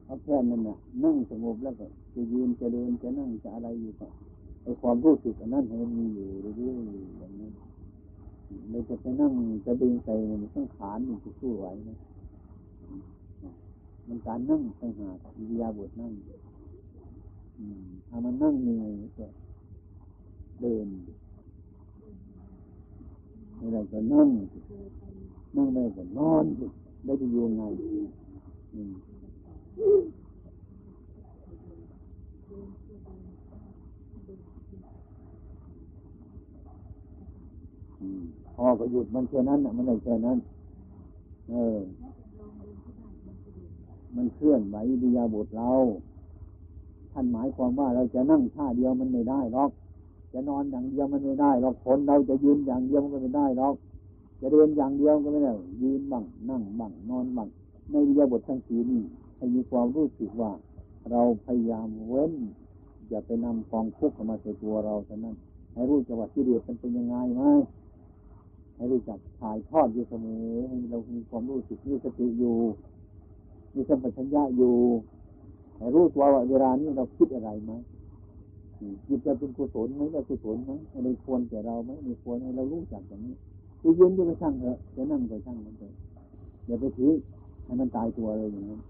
[0.05, 4.07] เอาแค่นั้นน่ะ นั่งสงบแล้วก็จะยืนจะเดินจะนั่งจะอะไรอยู่ก็
[4.63, 7.51] ไอความรู้สึกอันนั้นให้มันมีอยู่เรื่อยๆอย่างนี้
[8.71, 9.33] เราจะไปนั่ง
[9.67, 11.91] จะดึงใส่มันต้องขานมันจะสู้ไหวไหม
[14.09, 16.13] มันการนั่งต่างหากอิริยาบถนั่ง
[18.09, 19.27] ถ้ามันนั่งเหนื่อยก็
[20.61, 20.89] เดิน
[23.57, 24.29] ไม่ได้ก็นั่ง
[25.57, 26.45] นั่งได้ก็นอน
[27.05, 27.63] ได้จะอยู่ไง
[38.55, 40.39] พอก็หยุดมันแค่นั้นอะ มันได้แค่นั้น
[41.49, 41.79] เออ
[44.17, 45.71] มันเคลื่อนไหวดิยาบทเรา
[47.13, 49.71] ท่านหมายความว่าเราจะนั่งท่าเดียวมันไม่ได้หรอก
[50.33, 53.75] จะนอนอย่างเดียวมันไม่ได้หรอกคนเราจะยืนอย่างเดียวมันก็ไม่ได้หรอก
[54.41, 57.49] จะเดินอย่างเดียวก็ไม่ได้ ยืนบ้างนั่งบ้างนอนบ้าง
[57.91, 59.03] ในดิยาบททั้งสี่นี้
[59.37, 60.51] ให้มีความรู้สึกว่า
[61.11, 62.33] เราพยายามเว้น
[63.09, 65.37] อย่าไปนำกองทุกข์มาใส่ตัวเราเท่านั้น
[65.73, 67.43] ให้รู้จักว่าที่เดียดมันเป็นยังไงไหม
[68.77, 72.57] ให้รู้จักถ่ายทอดอยู่เสมอให้เรามีความรู้สึกมีสติอยู่
[73.75, 74.75] มีสัมปชัญญะอยู่
[75.77, 77.73] ให้รู้ตัวว่าเวลานี้เราคิดอะไรไหม
[79.07, 83.35] จิตจะเป็นกุศลไหมไม่กุศลไหมอะไรควรแก่เราไหมไม่ควรให้เรารู้จักอย่างนี้
[83.83, 85.93] จะยืนจะไปช่างเถอะจะนั่งก็ช่างมันเถอะ
[86.67, 87.13] อย่าไปถือ
[87.65, 88.81] ให้มันตายตัวเลยอย่างนั้น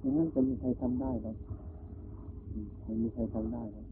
[0.00, 1.32] อย่างนั้นจะมีใครทำได้หรอ
[2.84, 3.86] ไม่มีใครทำได้หรอก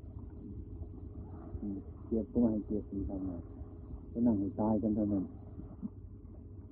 [2.04, 3.30] เกียรติก็ไม่ให้เกียรติทำไง
[4.12, 5.24] จะนั่งให้ตายกันเท่านั้น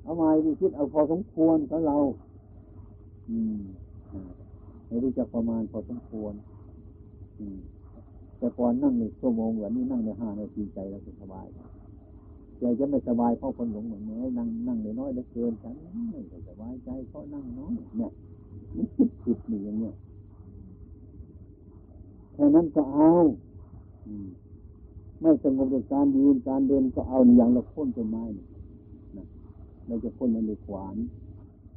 [0.02, 1.96] เอาไว้ดีคิดเอาพอสมควรของเรา
[4.86, 6.34] ให้รู้จักประมาณพอสมควร
[7.38, 7.58] อืม
[8.38, 11.46] แต่ก่อนนั่งหนึ่งชั่วโมงวันนี้นั่งในห้านาทีใจเราสบาย
[12.58, 15.74] ใจจะไม่สบายเพราะคนหลงเหมือนนี้นั่งนั่งในน้อยเหลือเกินฉัน
[16.10, 18.10] ไม่สบายใจเพราะนั่งน้อยเนี่ย
[18.76, 19.94] มันคิดผิดอย่างเนี้ย
[22.32, 23.10] แค่นั้นก็เอา
[24.06, 24.28] อืม
[25.20, 28.24] ไม่สงบจากการยืนการเดินก็เอาอย่างเราพ้นต้นไม้
[29.16, 29.26] นะ
[29.86, 30.96] เราจะพ้นมันด้วยขวาน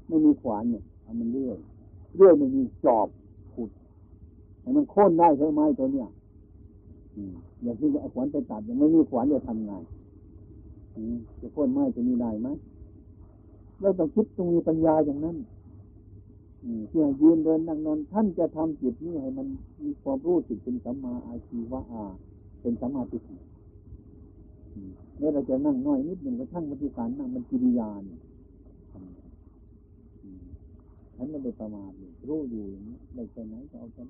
[0.08, 1.58] ไม่มีขวานเนี่ย เอามันเลื่อย
[2.16, 3.08] เลื่อยไม่มีจอบ
[3.54, 3.70] ขุด
[4.62, 6.08] ให้มันโค่นได้ใช่ไหมตัวเนี้ย
[7.64, 9.74] อย่างที่จะเอาขวานไปตัดยังไม่มีขวานจะทำไง
[11.42, 12.48] จะโค่นไม้จะมีได้ไหม
[13.80, 15.38] เราต้องคิดตรงมีปัญญาอย่างนั้น
[16.90, 19.48] ที่ยืนเดินนั่งนอนท่านจะทำจิตนี้ให้มัน
[19.84, 22.04] มีความรู้สึกเป็นสัมมาอาชีวะอา
[22.62, 28.20] เป็นสัมมาธิเนี่ยเราจะนั่งน้อยนิดหนึ่งก็ช่างปฏิการนั่งมันกิริยาเนี่ย
[31.18, 31.92] ฉันไม่ได้ประมาท
[32.28, 34.08] รู้อยู่อย่างนี้ได้ไปไหนก็เอาฉัน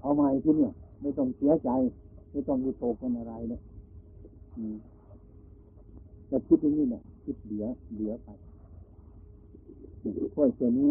[0.00, 1.70] เอามาที่เนี่ย ไม่ต้องเสียใจ
[2.30, 3.60] ไม่ต้องมีโตกันอะไรเนี่ย
[6.28, 8.28] แต่คิดอย่างนี้เนี่ยคิดเหลือเหลือไป
[10.34, 10.90] ถ้วยเช่นี้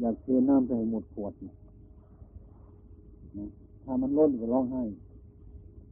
[0.00, 1.54] อยากเทน้ำไปให้หมดขวดเนี่ย
[3.36, 3.48] นะ
[3.84, 4.82] ถ้ามันล้นก็ร้องไห้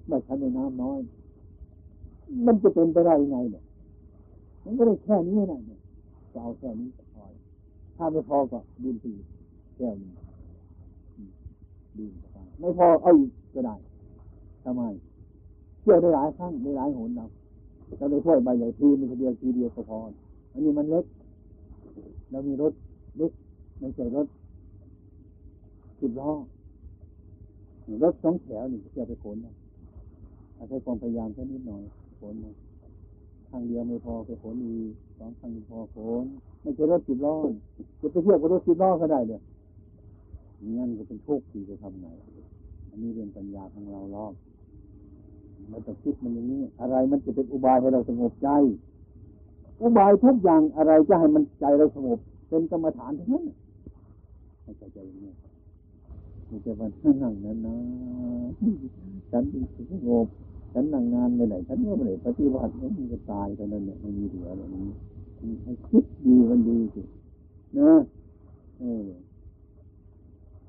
[0.07, 1.01] ไม่ฉันในน้ำน้อย
[2.47, 3.65] มันจะเป็นไปได้ยังไงเนี่ย
[4.67, 5.81] มันก็ได้แค่นี้นะเนี่ย
[6.33, 7.25] จะเอาแค่นี้พอ
[7.97, 9.13] ถ้าไม่พอก็ดื่มสี
[9.77, 10.11] แก้วนึง
[11.17, 11.31] อืม
[11.99, 13.75] ดื่มไปไม่พอเอาอีกก็ได้
[14.65, 14.83] ทำไม
[15.81, 17.27] เที่ยวได้หลายครั้งได้หลายหนเรา
[17.99, 19.99] เราได้ถ้วยใบใหญ่ทีมันคนเดียวทีเดียวก็พอ
[20.53, 21.05] อันนี้มันเล็ก
[22.31, 22.73] เรามีรถ
[23.17, 23.33] เล็ก
[23.79, 24.27] ไม่ใช่รถ
[26.01, 26.33] สิบล้อ
[28.03, 29.55] รถสองแถวนี่เที่ยวไปขนนะ
[30.57, 31.83] อาศัยความพยายามแค่นิดหน่อย
[32.21, 32.51] ขนมา
[33.57, 36.25] ทางเดียวไม่พอไปขนอีกสองทางพอขน
[36.63, 37.35] ไม่ใช่รถสิบล้อ
[38.01, 39.41] จะไปเที่ยวกับรถสิบล้อก็ได้เดี๋ย
[40.77, 42.07] งั้นก็เป็นโชคดีจะทำไง
[42.91, 44.33] อันนี้เรื่องปัญญาของเราลอก
[45.69, 48.49] เราต้องคิดมันอย่างนี้ อะไรมันจะเป็นอุบายให้เราสงบใจ
[49.83, 53.45] อุบายทุกอย่างอะไรจะให้มันใจเราสงบ เป็นกรรมฐานทั้งนั้น
[54.63, 55.33] ให้ใจใจอย่างนี้
[56.49, 56.89] ม่ใช่ว่า
[57.23, 57.77] นั่งนั้นนะ
[59.31, 59.45] ฉัน
[59.91, 60.27] สงบ
[60.79, 64.89] ฉันนั่งงานไปไหนฉันก็ไม่ได้ปฏิบัติมันก็ตายเท่านั้นเนี่ยมันมีเหลือแบบนี้
[65.63, 67.03] ให้คิดดีมันดีสิ
[67.79, 67.93] นะ
[68.79, 69.07] เออ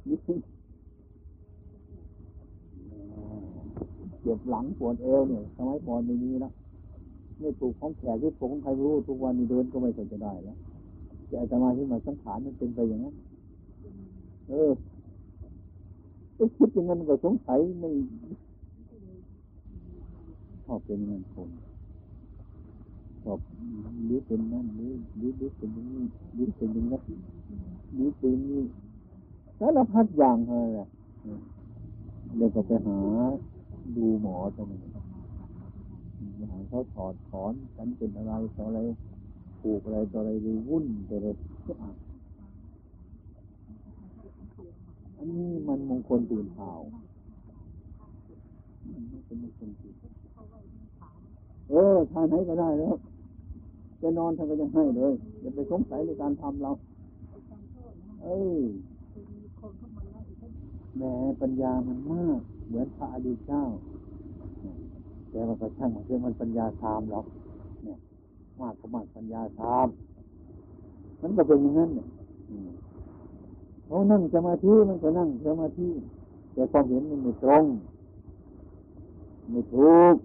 [0.08, 0.18] นี่
[4.22, 6.52] เจ็บหลังปวดเอวเนี่ยสมัยก่อนไม่มีแล้ว
[7.40, 10.58] ไม่ถูกของแขกหรือถูกของใครไม่รู้ทุกวันนี้เดินก็ไม่เคยจะได้แล้ว
[11.28, 13.16] แต่อาตมาที่มาสังขารมันเป็นไปอย่างนั้น
[14.50, 14.72] เออ
[16.36, 17.90] ไอ้คิดอย่างนั้นก็สงสัยไม่
[20.68, 21.50] ชอบเป็นเงินคน
[23.24, 23.40] ชอบ
[24.06, 26.04] หรือเป็นนั่นหรือหรือหรือเป็นนี้
[26.34, 27.04] หรือเป็นนั้น
[27.94, 28.64] หรือเป็นนี้
[29.60, 30.88] สารพัดอย่างอะไรแหละ
[32.36, 33.00] เดี๋ยวก็ไปหา
[33.96, 34.80] ดูหมอตรงนี้
[36.52, 38.80] หาเขาถอดถอนฉันเป็นอะไรต่ออะไร
[39.60, 41.96] ผูกอะไรต่ออะไรดูวุ่นไปเลยทุกอัน
[45.18, 46.72] อันนี้มันมงคลตื่นเช้า
[48.94, 52.96] มันไม่เป็นมงคลตื่นเเออทานไหนก็ได้แล้ว
[54.02, 56.72] จะนอนท่านก็ยังให้เลยอย่าไปสงสัยในการทำเรา
[58.24, 58.28] เอ
[58.60, 58.62] อ
[60.98, 61.04] แหม
[61.42, 63.64] ปัญญามันมาก เหมือนพระอดีตเจ้า
[65.30, 67.26] แต่ว่าก็ช่างมันเรื่องมันปัญญาตามหรอก
[67.84, 67.98] เนี่ย
[68.60, 69.88] มากก็มากปัญญาตาม
[71.22, 72.08] มันก็เป็นอย่างนั้นเนี่ย
[73.86, 75.88] เขานั่งสมาธิมันก็นั่งสมาธิ
[76.54, 77.66] แต่ความเห็นมันไม่ตรง
[79.50, 80.16] ไม่ถูก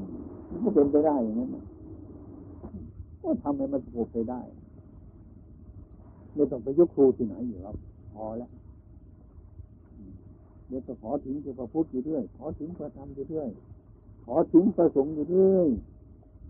[0.00, 0.02] ม
[0.50, 1.64] มันก็เป็นไปได้อย่างนั้นน่ะ
[3.22, 4.40] ก็ทำให้มันถูกไปได้
[6.34, 7.76] ไม่ต้องไปยกครูที่ไหนอยู่ครับ
[8.14, 8.50] พอแล้ว
[10.68, 13.48] เดี๋ยวจะขอถึงพระพุทธอยู่เรื่อยขอถึงพระธรรมอยู่เรื่อย
[14.24, 15.68] ขอถึงประสงค์อยู่เรื่อย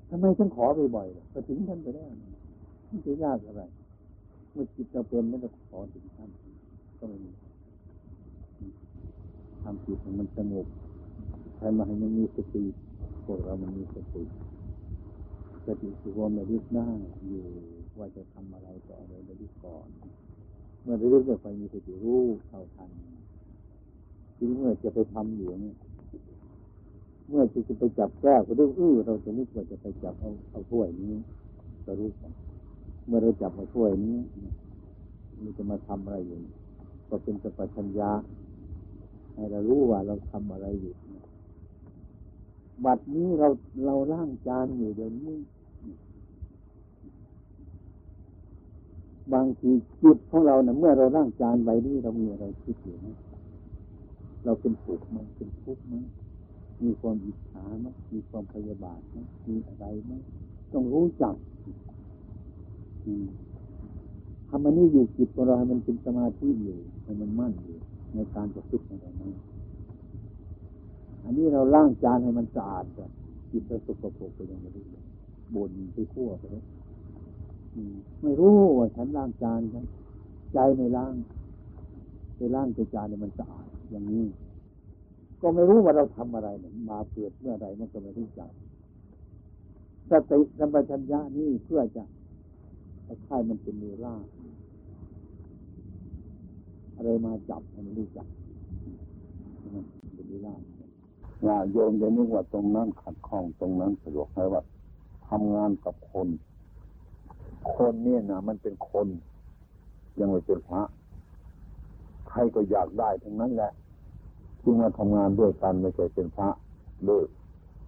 [0.09, 0.67] ทำไมฉันขอ
[0.97, 2.07] บ่อยๆล่ะก็ถึงท่านไปได้
[2.87, 3.63] ไม่ใช่ยากอะไร
[4.53, 6.31] เมื่อจิตเราเป็นไม่ต้องขอถึงท่าน
[6.99, 7.31] ก็ไม่มี
[9.63, 10.67] ทำจิตให้มันสงบ
[11.57, 12.65] ใครมาให้มันมีสติ
[13.27, 14.25] พวกเรามันมีสติ
[15.67, 16.85] สติคือความระลึกหน้
[17.27, 17.45] อยู่
[17.99, 19.89] ว่าจะทำอะไรต่ออะไรระลึกก่อน
[20.83, 22.91] เมื่อระลึกเนี่ยไปมีสติรู้เท่าทัน
[24.37, 25.77] ทีนี้เมื่อจะไปทำอยู่เนี่ย
[27.29, 31.15] เมื่อจะไปจับแก้วก็ดูอื้อเราจะนึกว่าจะไปจับเอาเอาถ้วยนี้
[31.87, 32.33] ก็รู้กัน
[33.07, 34.19] เมื่อเราจับเอาถ้วยนี้
[35.43, 36.39] มันจะมาทำอะไรอยู่
[37.09, 38.11] ก็เป็นสัพพัญญา
[39.35, 40.95] ให้เรารู้ว่าเราทำอะไรอยู่
[42.85, 43.49] บัดนี้เรา
[43.85, 45.37] เราล่างจานอยู่เดี๋ยวนี้
[49.33, 49.71] บางที
[50.03, 53.07] จิตของเราเนะ่ะเมื่อเราล่างจานไว้นี่เรามีอะไรคิดอยู่ไหม
[54.45, 55.95] เราเป็นสุขไหมเป็นทุกข์ไหม
[56.83, 59.17] มีความอิจฉาไหมมีความพยาบาทไหม
[59.49, 60.13] มีอะไรไหม
[60.73, 61.35] ต้องรู้จัก
[64.49, 67.79] ทำมันนี่อยู่จิตของเราให้มันเป็นสมาธิอยู่ให้มันมั่นอยู่
[68.15, 69.33] ในการประพฤติในตรงนั้น
[71.27, 73.11] อันนี้เราล้างจานให้มันสะอาดก่อน
[73.51, 75.05] จิตเราสกปรกไปยังไม่รู้เลย
[75.55, 76.65] บ่นไปทั่วไปเลย
[78.23, 79.85] ไม่รู้ว่าฉันล้างจานฉัน
[80.53, 81.15] ใจไม่ล้าง
[82.37, 84.27] ไปล้างจานเนี่ยมันสะอาดอย่างนี้
[85.41, 86.49] ก็ไม่รู้ว่าเราทำอะไร
[86.91, 88.51] มาเกิดเมื่อไรมันก็ไม่รู้จัก
[90.11, 92.05] สติสัมปชัญญะนี่เพื่อจะ
[93.27, 94.15] ค่ายมันเป็นเวลา
[96.97, 98.27] อะไรมาจับให้มันรู้จัก
[99.75, 100.55] มันเป็นเวลา
[101.45, 104.63] ญาโยมจะนึกว่าตรงนั้นขัดข้องตรงนั้นสะดวกให้ว่า
[105.29, 106.29] ทำงานกับคน
[107.75, 109.07] คนเนี่ยนะมันเป็นคน
[110.19, 110.83] ยังไม่เป็นพระ
[112.29, 113.73] ใครก็อยากได้ทั้งนั้นแหละ
[114.63, 116.49] จึงมาทำงานด้วยกันไม่ใช่เป็นพระ
[117.05, 117.25] เลย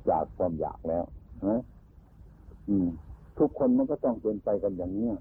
[0.09, 1.05] จากความอยากแล้ว
[1.47, 1.63] นะ
[2.69, 2.89] อืม
[3.39, 5.17] ทุกคนมันก็ต้องเป็นไปกันอย่างเนี้ย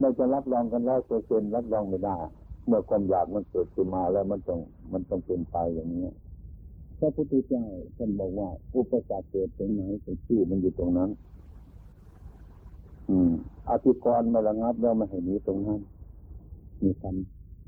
[0.00, 2.16] เราจะรับรองกันแล้วเปอร์เซ็นต์รับรองไม่ได้
[2.66, 4.60] เมื่อความอยากมันเกิดขึ้นมาแล้วมันต้อง
[4.92, 6.12] มันต้องเป็นไปอย่างเนี้ย
[6.98, 7.64] พระพุทธเจ้า
[7.96, 11.10] ท่านบอกว่า อุปสรรคเกิดตรงไหนแต่ชื่อมันอยู่ตรงนั้น
[13.08, 13.32] อืม
[13.68, 15.80] อธิกรณ์มาระงับแล้วมาให้หนีตรงนั้น
[16.82, 17.04] มีค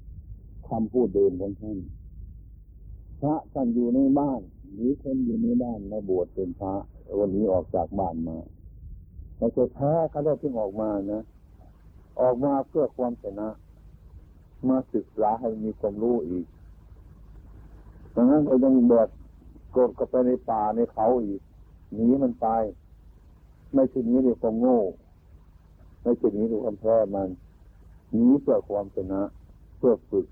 [0.03, 1.79] ำคำพูดเดิมของท่าน
[3.21, 4.41] พระท่านอยู่ในบ้าน
[4.73, 6.75] หรือคนอยู่ในบ้านมาบวชเป็นพระ
[7.19, 8.39] วันนี้ออกจากบ้านมา
[9.37, 11.23] เราจะแพ้เขาได้ถึงออกมานะ
[12.21, 13.49] ออกมาเพื่อความชนะ
[14.69, 16.47] มาศึกษาให้มีความรู้อีก
[18.15, 21.41] ดังนั้นก็ยังแบกกดก็ไปในป่าในเขาอีก
[21.95, 22.47] หนีมันไป
[23.75, 24.81] ไม่ใช่หนีด้วยควาโง่
[26.03, 27.29] ไม่ใช่หนีด้วยความแพ้มัน
[28.13, 29.21] หนีเพื่อความชนะ
[29.79, 30.27] เพื่อฝึก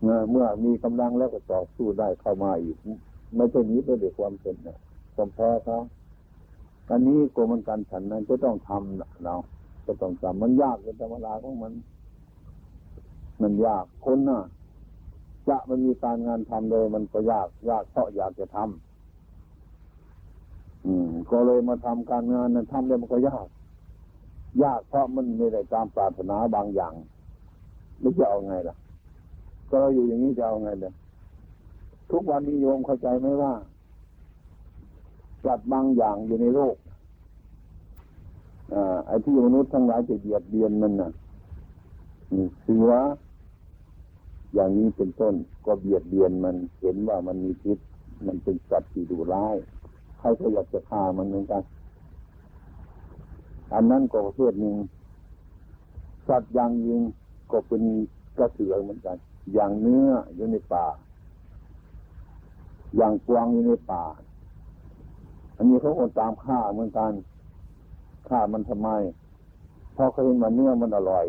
[0.00, 2.76] เมื่อเมื่อมีกำลังแล้วก็ต่อสู้ได้เข้ามาอีก
[3.36, 4.78] ไม่ใช่นีไปด้วยความเป็นะ
[5.14, 5.78] ความแพ้เขา
[6.90, 9.34] อันนี้กรมการฉันนั้นจะต้องทำเรา
[9.86, 11.72] จะต้องทำมันยากเป็นธรรมดาของมัน
[13.42, 14.40] มันยากคนน่ะ
[15.48, 23.46] จะมันมีการงานทำเลย มันก็ยากยากเพราะอยากจะทำอืม ก็เลยมาทำการงานนั้นทำเลยมันก็ยาก
[24.62, 26.92] ยากเพราะมันไม่ได้ตามปรารถนาบางอย่าง
[28.00, 28.76] ไม่จะเอาไงล่ะ
[29.68, 30.90] ก็เราอยู่อย่างนี้จะเอาไงเด้
[32.10, 33.52] ทุกวันนี้โยมเข้าใจไหมว่า
[35.44, 36.76] สัตว์บางอย่างอยู่ในโลก
[38.74, 41.10] อ่าไอ้ที่มนุษย์ทั้งหลายจะเหยียดเบียนมันน่ะ
[42.62, 42.92] เสือ
[44.54, 45.34] อย่างนี้เป็นต้น
[45.66, 47.78] ก็เบียดเบียนมันเห็นว่ามันมีพิษ
[48.26, 49.56] มันเป็นสัตว์ที่ดุร้าย
[50.18, 51.62] ใครก็อยากจะฆ่ามันเหมือนกัน
[53.74, 54.76] อันนั้นก็ประเภทหนึ่ง
[56.28, 57.00] สัตว์อย่างยิง
[57.52, 57.82] ก็เป็น
[58.38, 59.16] กระเสือเหมือนกัน
[59.54, 60.86] อย่างเนื้ออยู่ในป่า
[62.96, 64.04] อย่างกวางอยู่ในป่า
[65.56, 67.12] อันนี้เขาคนตามฆ่าเหมือนกัน
[68.28, 68.88] ฆ่ามันทำไม
[69.94, 71.26] เพราะเขาเห็นว่าเนื้อมันอร่อย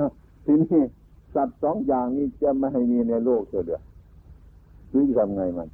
[0.00, 0.10] นะ
[0.44, 0.82] ทีนี้
[1.34, 3.80] สัตว์สองอย่างนี้จะไม่ให้มีในโลกเสียเดือ
[4.90, 5.68] หรือจทำไงมัน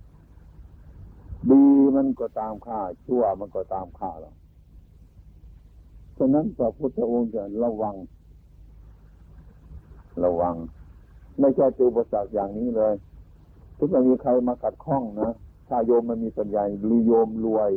[1.51, 1.63] ดี
[1.97, 4.33] มันก็ตามฆ่าชั่วมันก็ตามฆ่าเรา
[6.19, 7.95] ฉะนั้นพระพุทธองค์จะระวัง
[10.25, 10.55] ระวัง
[11.41, 12.95] ไม่ใช่ตัวอุปสรรคอย่างนี้เลย
[13.77, 15.31] ถ้าจะมีใครมากัดข้องนะ
[15.69, 17.71] ถ้าโยมมันมีปัญญาหรือโยมรวย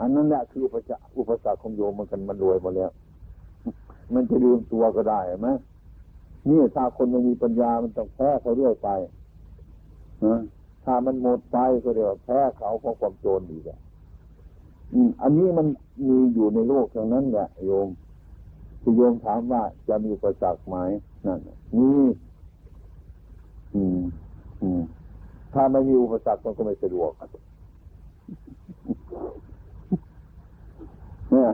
[0.00, 2.90] อันนั้นแหละคืออุปสรรคอุปสรรคของโยมมันกันมันรวยหมดแล้ว
[4.14, 5.48] มันจะลืมตัวก็ได้ไหม
[6.48, 8.88] นี่ถ้าคนไม่มีปัญญามันต้องแพ้เขาเรื่อยไป
[10.24, 10.40] นะ
[10.84, 13.76] ถ้ามันหมดไปก็เดี๋ยวแพ้เขาเพราะความโจรดีกว่า
[15.22, 15.66] อันนี้มัน
[16.08, 17.88] มีอยู่ในโลกทั้งนั้นแหละโยม
[18.82, 20.76] ที่โยมถามว่าจะมีอุปสรรคไหม
[21.26, 22.04] นั่นนี่
[23.74, 24.00] อืม
[24.62, 24.82] อืม
[25.52, 27.10] ถ้าไม่มีอุปสรรคมันก็ไม่สะดวก
[31.30, 31.48] เนี่ย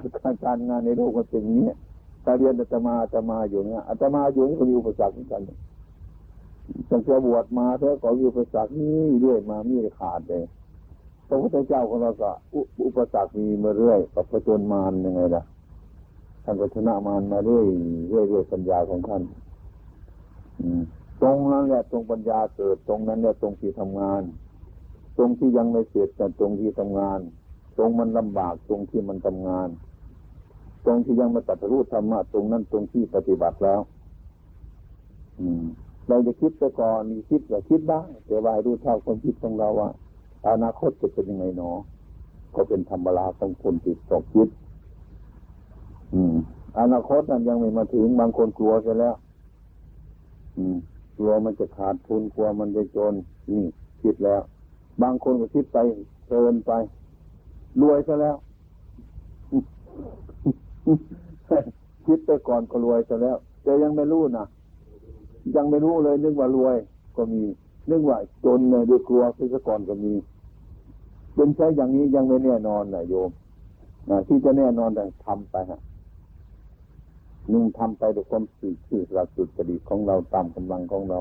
[0.44, 1.70] การงานในโลกมันเป็นอย่างนี้
[2.30, 5.42] ถ้าเรียนอาตมาอาตมาอยู่เนี่ยอาตมาอยู่นี่ก็มีอุปสรรคเหมือนกัน
[6.90, 10.42] ตั้งแต่บวชมาเธอก็มีอุปสรรคนี่เรื่อยมามีขาดเลย
[11.28, 12.30] พระพุทธเจ้าของเราก็
[12.86, 15.42] อุปสรรคมีมาเรื่อยกับพระจนมารยังไงล่ะ
[16.44, 17.66] ท่านก็ชนะมารมาเรื่อย
[18.08, 19.22] เรื่อยเรื่อยปัญญาของท่าน
[21.20, 24.22] ตรงนั้นแหละตรงปัญญาเกิดตรงนั้นแหละตรงที่ทำงาน
[25.16, 27.18] ตรงที่ยังไม่เสร็จแต่ตรงที่ทำงาน
[27.76, 29.70] ตรงมันลำบากตรงที่มันทำงาน
[30.84, 33.80] ตรงที่ยังมาตัดรู้ธรรมะตรงนั้นตรงที่ปฏิบัติแล้ว
[35.40, 35.64] อืม
[36.08, 39.88] เราจะคิดไปก่อนมีคิดก็คิดได้แต่ว่าให้รู้เท่าความคิดของเราว่า
[40.48, 41.70] อนาคตจะเป็นยังไงหนอ
[42.54, 44.48] ก็เป็นธรรมราของคนติดตกคิด
[46.14, 46.34] อืม
[46.80, 49.14] อนาคตนั้นยังไม่มาถึงบางคนกลัวซะแล้ว
[50.56, 50.76] อืม
[51.16, 53.14] กลัวมันจะขาดทุนกลัวมันจะจน
[53.50, 53.64] นี่
[54.02, 54.42] คิดแล้ว
[55.02, 55.78] บางคนก็คิดไป
[56.26, 56.72] เพลินไป
[57.80, 58.36] รวยซะแล้ว
[62.06, 64.46] คิดไปก่อนก็รวยซะแล้ว แต่ยังไม่รู้นะ
[65.56, 66.76] ยังไม่รู้เลยนึกว่ารวย
[67.16, 67.42] ก็มี
[67.90, 69.22] นึกว่าจนเลยด้วยกลัว
[69.52, 70.12] ซะก่อนก็มี
[71.34, 73.30] เป็นใช้อย่างนี้ยังไม่แน่นอนนะโยม
[74.10, 75.80] นะที่จะแน่นอนแต่ทำไปฮะ
[77.52, 81.20] นุ่งทำไปด้วยความสื่อสื่อหลักสุดประดิษฐ์ของเราตามกำลังของเรา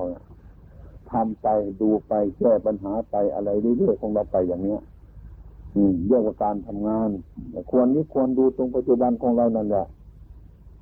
[1.12, 1.48] ทำไป
[1.82, 4.82] ดูไปแก้ปัญหาไปอะไรเรื่อยๆของเราไปอย่างเนี้ย
[6.08, 7.10] เรื่องว่าการทำงาน
[7.72, 9.86] ควรนี้ควรดูตรงปัจจุบันของเรานั่นแหละ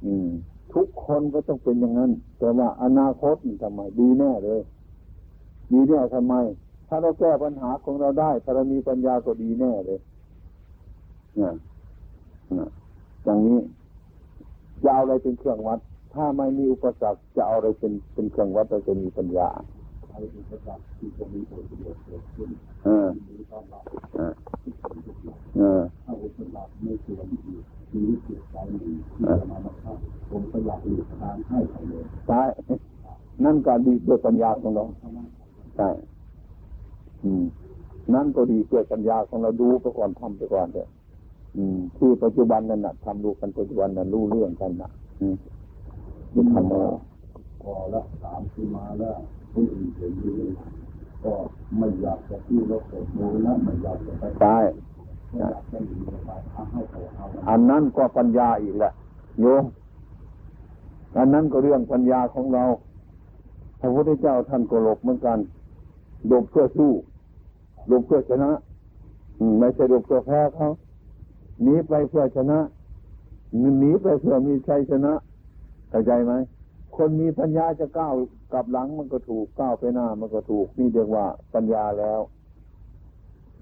[0.05, 0.27] อืม
[0.73, 4.61] ทุกคนก็ต้องเป็นอย่างนั้น แต่ว่าอนาคตทำไมดีแน่เลย
[5.71, 6.33] ดีแน่ทำไม
[6.87, 9.99] ถ้าเราแก้ปัญหาของเราได้ถ้าเรามีปัญญาก็ดีแน่เลย
[11.41, 11.53] นะ
[12.57, 12.69] นะ
[13.23, 13.59] อย่างนี้
[14.83, 15.79] จะเอาอะไรเป็นเครื่องวัด
[16.13, 19.49] ถ้าไม่มีอุปสรรคจะเอาอะไรเป็นเป็นเครื่องวัดเราจะมีปัญญา
[20.21, 22.49] อุปสรรคที่จะมีผลประโยชน์เกิดขึ้น
[22.85, 23.07] เออ
[23.51, 23.83] ต้อนรับ
[24.15, 24.33] เออ
[25.57, 27.55] เออถ้าอุปสรรคไม่ควรอี
[27.89, 29.97] ชีวิตจิตใจหนึ่งที่จะมาบังคับ
[30.29, 32.41] ผมก็อยากหลีกทางให้เขาเลยใช่
[33.45, 34.83] นั่นก็ดีด้วยปัญญาของเรา
[35.77, 35.89] ใช่
[37.23, 37.43] อืม
[38.13, 40.89] นั่นก็ดีด้วยปัญญาของเราดูไปก่อนทำไปก่อนเถอะ
[41.57, 44.89] อืมที่ปัจจุบันนั่นนะทำดูกันปัจจุบันนั้นรู้เรื่องกันนะ
[45.21, 45.35] อืม
[46.33, 46.85] จะทำอะไร
[47.16, 47.16] พ
[47.75, 49.17] อละสามปีมาแล้ว
[49.53, 50.33] คนอื่นเห็นดี
[51.23, 51.33] ก็
[51.77, 54.59] ไม่อยากจะที่รถเกิดมูลนะไม่อยากจะไปใช่
[55.29, 58.91] ไม่อยากจะหนีไปทำให้เขาเอาอันนั้นก็ปัญญาอีกแหละ
[59.41, 59.63] โยม
[61.17, 62.63] อันนั้นก็เรื่องปัญญาของเรา
[63.79, 65.37] พระพุทธเจ้าท่านก็หลบเหมือนกัน
[66.27, 66.91] หลบเพื่อสู้
[67.87, 68.49] หลบเพื่อชนะ
[69.39, 70.69] อืมไม่ใช่หลบเพื่อแพ้เขา
[71.63, 72.59] หนีไปเพื่อชนะ
[73.79, 75.13] หนีไปเพื่อมีชัยชนะ
[75.89, 76.33] เข้าใจไหม
[76.97, 78.13] คนมีปัญญาจะก้าว
[78.53, 82.19] กลับหลังมันก็ถูกก้าวไปหน้ามันก็ถูกนี่เรียกว่าปัญญาแล้ว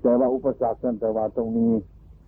[0.02, 1.74] แต่ว่าอุปสรรคนั่นแต่ว่าตรงนี้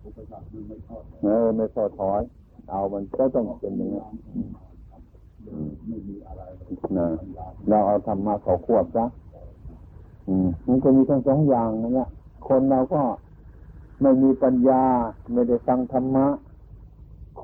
[0.06, 2.22] อุปสรรคไม่ชอบเออไม่ท้อถอย
[2.70, 4.04] เอามันก็ต้องเป็นอย่างนี้น
[5.88, 6.42] ไม่มีอะไร
[7.68, 9.06] เราเอาธรรมะเขาควบซะ
[10.28, 12.08] อืมมันก็มีทั้งสองอย่างนะเนี่ย
[12.48, 13.02] คนเราก็
[14.02, 14.84] ไม่มีปัญญา
[15.32, 16.26] ไม่ได้ฟังธรรมะ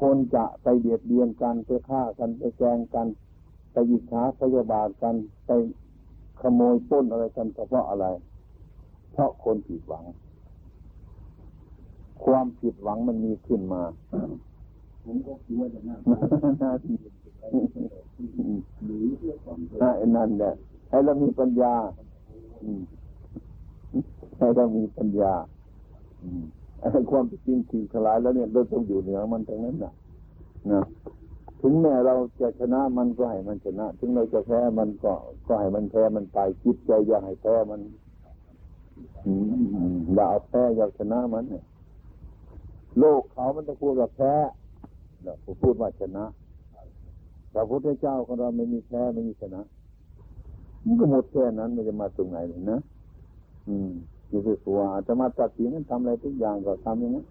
[0.00, 3.06] คนจะไปเบียดเบียนกันไปฆ่ากันไปแกล้งกัน
[3.74, 5.14] ไปอิจฉาพยาบาทกัน
[5.46, 5.50] ไป
[6.40, 8.06] ขโมยปล้นอะไรกันก็เพราะอะไร
[9.12, 10.04] เพราะคนผิดหวัง
[12.24, 13.82] ความผิดหวังมันมีขึ้นมา
[15.04, 15.96] ผมก็คิดว่าจะน่า
[16.60, 16.96] หน้าที่
[18.84, 20.52] หนีเพื่อความนั่นนั่นแหละ
[20.88, 21.74] ให้เรามีปัญญา
[22.62, 22.80] อืม
[24.38, 25.34] ให้เรามีปัญญา
[26.22, 26.42] อืม
[26.78, 29.92] ไอ้ความจริงสิ่งทลายแล้วเนี่ยเราต้องอยู่เหนือมันทั้งนั้นนะ
[30.72, 30.82] นะ
[31.66, 35.12] ถึงแม้เราจะชนะมันก็ให้มันชนะ ถึงเราจะแพ้มันก็
[35.46, 37.80] ก็ให้มันแพ้มันไปคิดใจอย่าให้แพ้มัน
[40.14, 41.64] อย่าเอาแพ้อย่าชนะมันเนี่ย
[42.98, 44.32] โลกเขามันต้องพูดกับแพ้
[45.22, 46.24] เราพูดว่าชนะ
[47.52, 49.60] พระพุทธเจ้าของเราไม่มีแพ้ไม่มีชนะ
[50.84, 52.78] มันก็หมดแค่นั้นมันจะมาตรงไหนเลยนะ
[53.68, 53.90] อืม
[54.28, 57.26] อยู่ที่ตัวอาจะมาตัดสินนั้นทำอะไรทุกอย่างก็ทำอย่างนั้น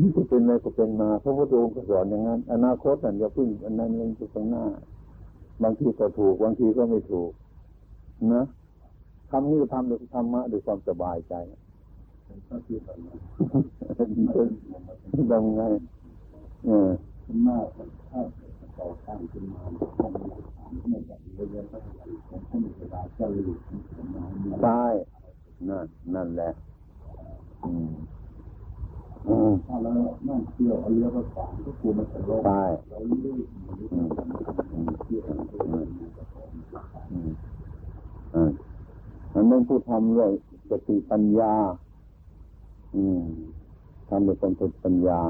[0.00, 4.64] นี่ก็เป็นอะไรก็เป็นมาพระพุทธองค์ก็สอนอย่างนั้น อนาคตนั่นอย่าพึ่งอันนั้นเรื่องจุดข้างหน้า
[5.62, 7.30] บางทีก็ถูกบางทีก็ไม่ถูก
[8.34, 8.44] นะ
[9.30, 11.34] ทำนี่ก็ทำด้วยธรรมะด้วยความสบายใจ
[12.50, 13.18] ก็คือแบบนั้น
[15.30, 15.62] ทำไง
[16.66, 16.90] เออ
[17.26, 17.56] คุณแม่
[18.10, 18.20] ถ้า
[18.78, 19.62] ต่อตั้งขึ้นมา
[20.00, 21.20] ต้องมีฐานไม่แบบ
[21.50, 21.74] เรียนไป
[22.28, 23.58] ผมก็มีเวลาจะหลีก
[23.96, 24.84] ผมมามีใช่
[25.68, 26.50] นั่นนั่นแหละ
[27.64, 27.92] อืม
[29.66, 29.92] ถ้าเรา
[30.28, 34.08] นั่งเที่ยวเอาเรือไปขวางก็กลัวมันจะลงใช่เราเลื่อยหนีอืม
[34.72, 35.86] อืมเที่ยวไปเรื่อย
[37.10, 37.30] อืม
[38.34, 38.50] อ่า
[39.34, 40.30] อันนั้นผู้ทำด้วย
[40.70, 41.54] สติปัญญา
[42.94, 43.22] อืม
[44.08, 45.20] ทำด้วยความสติปัญญา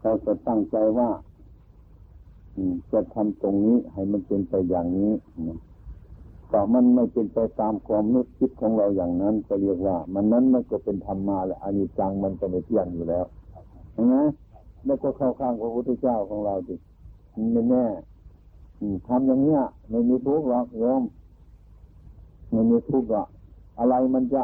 [0.00, 1.10] เขาจะตั้งใจว่า
[2.56, 5.12] อืมจะทำตรงนี้ให้มันเป็นไปอย่างนี้
[5.48, 5.58] นะ
[6.50, 13.24] แต่มันไม่เป็นไปตามความนึกคิดของเราอย่างนั้นก็เรียกว่า มันนั้นมันก็เป็นธรรมมาแหละอานิจจังมันก็ไม่เที่ยงอยู่แล้ว
[14.04, 14.16] นไหม
[14.86, 16.74] แล้วก็เข้าข้างพระพุทธเจ้าของเราดิ
[17.34, 17.86] มันไม่แน่
[19.08, 21.02] ทำอย่างเนี้ยไม่มีทุกข์หรอกโยม
[22.50, 23.28] ไม่มีทุกข์หรอก
[23.78, 24.42] อะไรมันจะ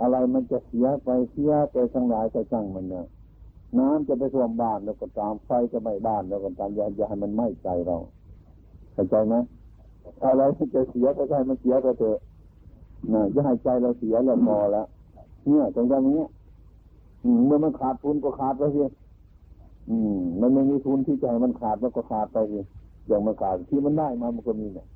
[0.00, 3.06] อะไรมันจะเสียไปเสียไปทั้งหลายก็ช่างมันเนอะ
[3.78, 7.96] น้ำจะไปท่วมบ้านแล้วก็ตามไฟจะไหม้บ้านแล้วก็ตามอย่าอย่าให้มันไหม้ใจเรา
[8.92, 9.34] เข้าใจไหม
[10.24, 12.18] อะไรที่จะเสียก็ให้มันเสียไปเถอะ
[13.12, 14.86] นะอย่าให้ใจเราเสียแล้วพอแล้ว
[15.46, 16.20] เนี่ยตรงนี้
[17.46, 18.84] เมื่อมันขาดทุนก็ขาดไปสิ
[19.88, 22.60] อืม มันไม่มีทุนที่จะให้มันขาดมันก็ขาดไปสิ
[23.06, 24.86] อย่างมันขาดที่มันได้มามันก็มีเนี่ย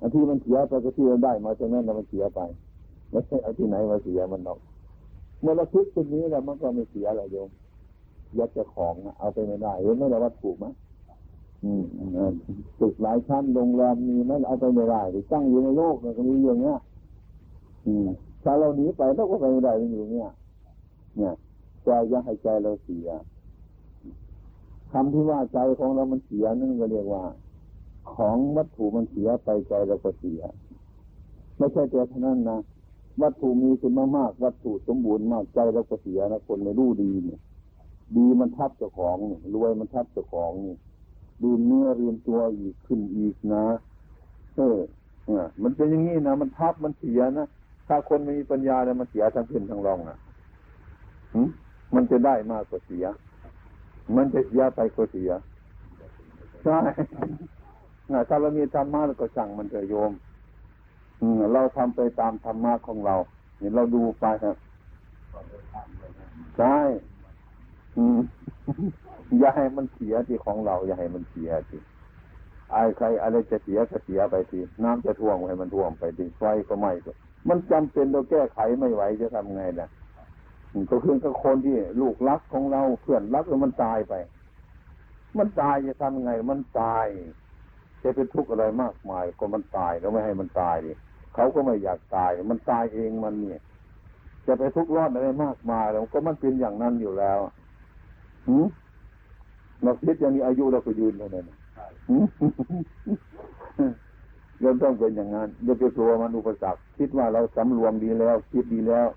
[0.00, 2.40] อันที่มันเสียไปก็ที่มันได้มาตรงนั้นน่ะมันเสียไป
[3.10, 4.58] ไม่ใช่เอาที่ไหนมาเสียมันหรอก
[5.40, 7.50] เมื่อเราคิดตรงนี้แล้วมันก็ไม่เสียอะไรโยม
[8.38, 10.66] ยัดจะของเอาไปไม่ได้เห็นไหมล่ะว่าถูกไหม
[12.80, 16.78] ตึกหลายชั้นโรงแรมมีไหมเอาไปไม่ได้หรือตั้งอยู่ในโลกมันก็มีอย่างเงี้ย
[17.86, 18.08] อืม
[18.42, 20.28] ถ้าเราหนีไปเราก็ไปไม่ได้มันอยู่เนี่ย
[21.16, 21.34] เนี่ย
[21.82, 23.08] แต่อยังให้ใจเราเสีย
[24.92, 27.24] คำที่ว่าใจของเรามันเสียนั่นก็เรียกว่า
[28.14, 30.40] ของวัตถุมันเสียไปใจเราก็เสีย
[31.58, 32.58] ไม่ใช่แต่เท่านั้นนะ
[33.22, 37.40] วัตถุมีคุณมากวัตถุสมบูรณ์มากใจเราก็เสียนะคนไม่รู้ดีเนี่ย
[38.16, 40.76] ดีมันทับเจ้าของนี่รวยมันทับเจ้าของเนี่
[41.42, 43.64] ดูเนื้อเรียนตัวอีกขึ้นอีกนะ
[44.54, 44.78] เออ
[45.26, 47.46] เนี่ยมันเป็นอย่างนี้นะมันทับมันเสียนะ
[47.88, 50.18] ถ้าคนไม่มีปัญญาเนี่ยมันเสียทั้งขึ้นทั้งรองอะ
[51.94, 53.04] มันจะได้มากกว่าเสีย
[54.16, 55.30] มันจะเสียไปก็เสีย
[56.64, 56.78] ใช่
[58.28, 60.12] ถ้าเรามีธรรมะเราก็สั่งมันเถอะโยม
[61.20, 63.16] อืมเราทำไปตามธรรมะของเรา
[63.58, 64.56] เนี่ยเราดูไปครับ
[66.58, 66.78] ใช่
[67.96, 68.18] อืม
[69.38, 71.80] อย่าให้มันเสียที่ของเรา อย่าให้มันเสียที่
[72.70, 77.08] ไอ้ใครอะไรจะเสียก็เสียไปทีน้ำจะท่วมให้มันท่วมไปทีไฟก็ไหม้ไป
[77.48, 79.88] มันจำเป็นเราแก้ไขไม่ไหวจะทำไงนะ
[80.90, 84.14] ก็คือกับคนที่ลูกรักของเราเพื่อนรักแล้วมันตายไป
[85.38, 87.06] มันตายจะทำไง มันตาย
[88.02, 90.92] จะเป็นทุกข์อะไรมากมาย ก็มันตายแล้วไม่ให้มันตายดิ
[91.34, 93.62] เขาก็ไม่อยากตาย มันตายเองมันเนี่ย
[94.46, 97.38] จะไปทุกข์ร้อนอะไรมากมายแล้วก็มันเป็นอย่างนั้นอยู่แล้ว
[98.46, 98.56] หื
[99.80, 101.44] มเราคิดอย่างนี้อายุเราก็ยืนเท่านั้น
[102.08, 102.24] หืม
[104.60, 109.08] เราต้องเป็นอย่างนั้นอย่าไปกลัวมันอุปสรรคคิดว่าเราสำรวมดีแล้ว คิดดีแล้ว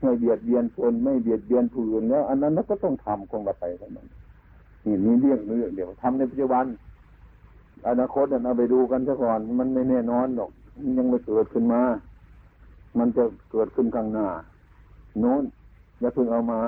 [0.00, 4.06] ไม่เบียดเบียนคนไม่เบียดเบียนผู้อื่นแล้ว อันนั้นเราก็ต้องทำคงเราไปเท่านั้น
[4.84, 6.64] นี่นี่เรื่องเรื่องเดี๋ยวทำในปัจจุบัน
[7.88, 10.50] อนาคตเนี่ยเอาไปดูกันซะก่อน มันไม่แน่นอนหรอก
[10.82, 11.82] มันยังไม่เกิดขึ้นมา
[12.98, 14.26] มันจะเกิดขึ้นข้างหน้า
[15.20, 15.42] โน้น
[16.00, 16.60] อย่าเพิ่งเอามา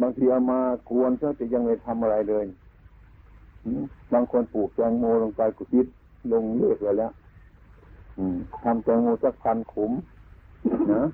[0.00, 2.44] บางทีเอามากวนซะแต่ยังไม่ทำอะไรเลย
[4.12, 5.86] บางคนปลูกแตงโมลงไปกุคิด
[6.32, 7.12] ลงเลือกไว้แล้ว
[8.64, 9.92] ทำแตงโมสักพันขุม
[10.94, 11.04] นะ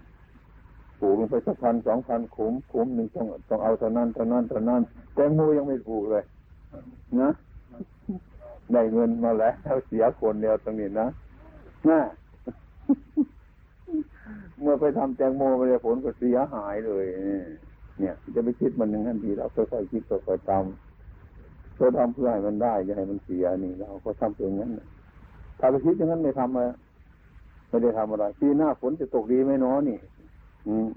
[1.00, 4.80] ปลูกลงไปสักพันสองพันขุมขุมหนึ่งต้องต้องเอาเท่านั้นเท่านั้นเท่านั้น
[5.14, 6.24] แตงโมยังไม่ปลูกเลย
[7.20, 7.30] นะ
[8.72, 11.06] ได้เงินมาแล้วเสียคนเดียวตรงนี้นะ
[11.88, 12.00] น่า
[14.60, 17.04] เมื่อไปทำแตงโมไปเลยผลก็เสียหายเลย
[18.00, 24.72] เนี่ย จะไปคิดมันอย่างนั้นทีเราค่อยๆคิดค่อยๆทำเราทำเพื่อให้มันได้อย่าให้มันเสียนี่เราก็ทำเป็นอย่างนั้น
[25.58, 26.66] ถ้าไปคิดอย่างนั้นไม่ทำอะไร
[27.68, 29.98] ไม่ได้ทำอะไรปีหน้าฝนจะตกดีไหมนาะนี่
[30.66, 30.88] อืม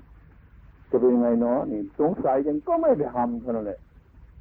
[0.90, 3.80] จะเป็นยังไงเนาะนี่ สงสัยยังก็ไม่ได้ทำเท่านั้นแหละ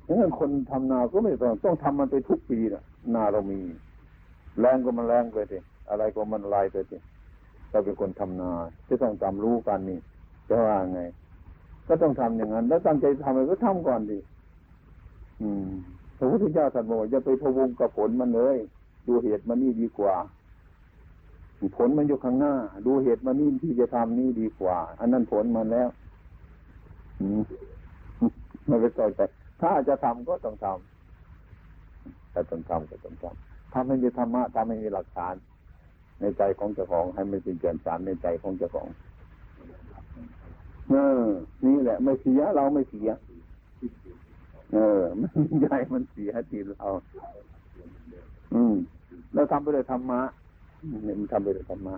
[0.06, 2.82] ดังนั้นคนทำนาก็ไม่ต้องต้องทำมันไปทุกปีนะ
[3.14, 3.60] นาเรามี
[4.58, 5.58] แรงก็มันแรงไปสิ
[5.90, 6.96] อะไรก็มันลายไปสิ
[7.70, 8.50] เราเป็นคนทำนา
[8.88, 9.98] จะต้องตามรู้กันนี่
[10.48, 11.00] จะว่าไง
[11.88, 14.18] ก็ต้องทำอย่างนั้น แล้วตั้งใจทำอะไรก็ทำก่อนดิ
[15.42, 15.68] อืม
[16.18, 18.56] พระพุทธเจ้าตรัสบอกอย่าไปพวงกับผลมันเลย
[19.06, 20.14] ดูเหตุมันนี่ดีกว่า
[21.76, 22.54] ผลมันอยู่ข้างหน้า
[22.86, 25.88] ดูเหตุมันนี่ที่จะทำนี่ดีกว่า อันนั้นผลมันแล้ว
[27.20, 27.40] อืม
[28.66, 29.20] ไม่ไปต่อยใจ
[29.62, 35.34] ถ้าจะทำก็ต้องทำถ้าต้องทำก็ต้องทำทำให้มีธรรมะทำให้มีหลักฐาน
[36.20, 38.88] ในใจของเจ้าของให้มันเป็นเกณฑ์สารในใจของเจ้าของ
[40.92, 41.26] เออ
[41.66, 43.08] นี่แหละ ไม่เสียเราไม่เสีย
[44.72, 45.30] เออมัน
[45.60, 46.88] ใหญ่มันเสียทีเรา
[48.54, 48.74] อืม
[49.34, 50.20] แล้วทำไปเลยธรรมะ
[51.04, 51.96] เนี่ยมันทำไปเลยธรรมะ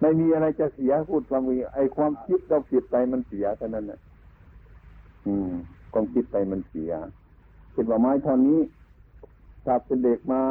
[0.00, 4.00] ไม่มีอะไรจะเสียพูดความมีไอความคิดเราผิดไปมันเสียเท่านั้นแหละ
[5.26, 5.52] อืม
[5.92, 6.92] ความคิดไปมันเสีย
[7.72, 8.60] เป็นว่าไม้ท่อนนี้
[9.64, 10.42] ถ้าเป็นเด็กมา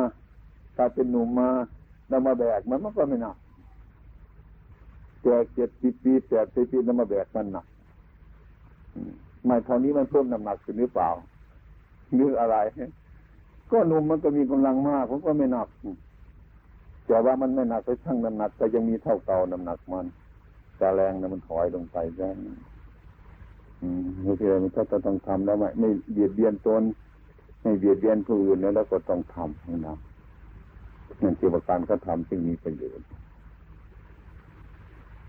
[0.78, 1.50] ถ้าเป็นหนุ่มมา
[2.10, 3.36] เรามาแบกมันมันก็ไม่หนัก
[5.28, 7.66] ก่เจ็ดสิบปีแปดสิบปีเรามาแบกมันหนัก
[8.96, 9.14] อืม
[9.46, 11.10] ไม้ท่อนนี้มันเพิ่มน้ำหนักขึ้นหรือเปล่า
[12.14, 12.58] หรืออะไร
[13.72, 15.68] ก็หนุ่มมันก็มีกำลังมากผมก็ไม่หนัก
[17.08, 20.06] แต่ว่ามันไม่หนักไปชั่งน้ำหนักก็ยังมีเท่าเก่าน้ำหนักมัน
[20.78, 22.36] แต่แรงนะมันถอยลงไปแรง
[23.82, 26.84] อืมนี่คือมันก็ต้องทำแล้วไม่ไม่เบียดเบียนตน
[27.62, 29.98] ไม่เบียดเบียนผู้อื่นแล้วแล้วก็ต้องทำนะ
[31.24, 33.08] นั่นคือว่าการกระทำจึงมีประโยชน์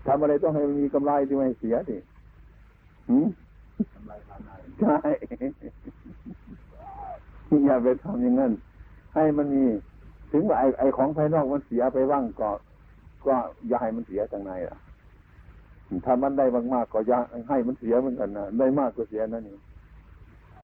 [0.07, 1.97] ทำอะไรต้องให้มันมีกำไรที่ไม่เสียดิ
[3.09, 3.25] หืม
[4.79, 4.97] ใช่
[7.65, 8.51] อย่าไปทำอย่างนั้น
[9.15, 9.65] ให้มันมี
[10.31, 12.49] ถึงว่าไอ้ไอ้ของภายนอกมันเสียไปบ้างก็
[13.25, 13.35] ก็
[13.67, 14.77] อย่าให้มันเสียทางในอะ
[16.05, 17.17] ถ้ามันได้มากๆก็อย่า
[17.49, 19.59] ให้มันเสียเหมือนกันนะได้มากก็เสียนั่นเอง